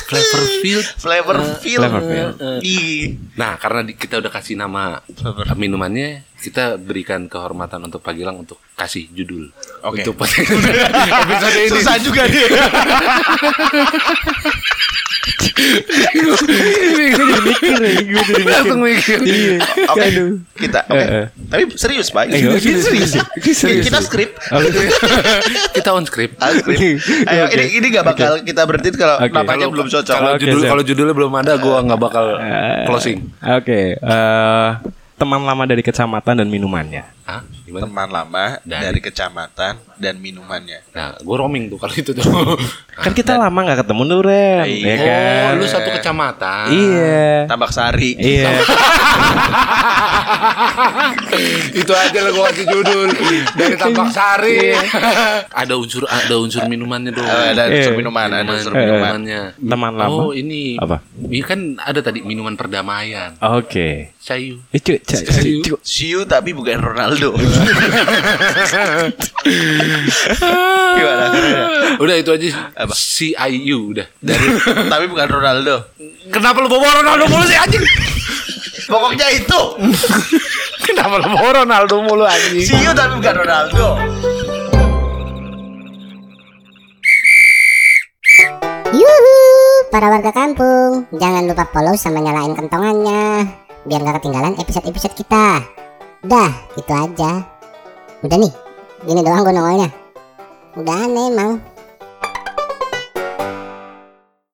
[0.03, 0.87] Flavorfield.
[0.99, 1.81] Flavorfield.
[1.81, 2.35] Flavorfield.
[3.35, 5.01] Nah, karena di- kita udah kasih nama
[5.55, 9.55] minumannya, kita berikan kehormatan untuk Pagilang untuk kasih judul
[9.87, 10.03] Oke.
[10.03, 10.51] untuk podcast
[11.23, 11.71] episode ini.
[11.71, 12.51] Susah juga dia.
[18.43, 19.19] Langsung mikir.
[19.87, 20.07] Oke,
[20.59, 20.99] kita oke.
[20.99, 21.27] Eh.
[21.47, 22.27] Tapi serius, Pak.
[22.27, 23.13] Ini serius, serius.
[23.87, 24.35] Kita skrip.
[25.77, 26.39] kita on script.
[26.39, 26.99] Skrip.
[27.29, 30.17] Ayo, ini ini gak bakal kita berhenti kalau namanya belum cocok.
[30.17, 33.19] Kalau judul kalau judulnya belum ada, gua nggak bakal Eh, closing.
[33.39, 34.69] Oke, eh,
[35.23, 37.07] teman lama dari kecamatan dan minumannya.
[37.23, 37.41] Hah?
[37.63, 37.83] Gimana?
[37.83, 40.83] Teman lama Dari- dari kecamatan dan minumannya.
[40.91, 42.23] Nah, gue roaming tuh kalau itu tuh.
[42.93, 44.83] Kan kita lama nggak ketemu tuh Ren, Iya.
[44.85, 45.49] ya kan?
[45.49, 46.65] Oh, lu satu kecamatan.
[46.69, 47.47] Iya.
[47.47, 48.11] Tambak Sari.
[48.15, 48.51] Iya.
[51.73, 53.09] itu aja lah gua kasih judul
[53.55, 54.75] dari Tambak Sari.
[55.49, 57.25] ada unsur ada unsur minumannya dong.
[57.25, 57.75] Eh, Ada Iya.
[57.81, 58.99] unsur minuman, ada Minuman, unsur Eh, minuman.
[58.99, 59.41] minumannya.
[59.57, 60.13] Teman lama.
[60.13, 60.77] Oh, ini.
[60.77, 61.01] Apa?
[61.23, 63.39] Ini kan ada tadi minuman perdamaian.
[63.41, 64.13] Oke.
[64.19, 64.63] Sayu.
[64.71, 67.12] Eh, cu- cu- cu- cu- Siu tapi bukan Ronaldo.
[70.97, 71.25] Gimana?
[71.99, 72.73] Udah itu aja.
[72.77, 72.95] Apa?
[72.95, 74.07] CIU udah.
[74.23, 74.47] Dari
[74.89, 75.93] tapi bukan Ronaldo.
[76.33, 77.83] Kenapa lu bawa Ronaldo mulu sih anjing?
[78.89, 79.61] Pokoknya itu.
[80.89, 82.65] Kenapa lu bawa Ronaldo mulu anjing?
[82.65, 83.87] Siu tapi bukan Ronaldo.
[88.93, 89.37] Yuhu,
[89.89, 93.49] para warga kampung, jangan lupa follow sama nyalain kentongannya,
[93.89, 95.65] biar nggak ketinggalan episode-episode kita.
[96.23, 97.43] Dah, itu aja.
[98.23, 98.53] Udah nih,
[99.03, 99.91] gini doang gue nongolnya.
[100.79, 101.72] Udah aneh emang.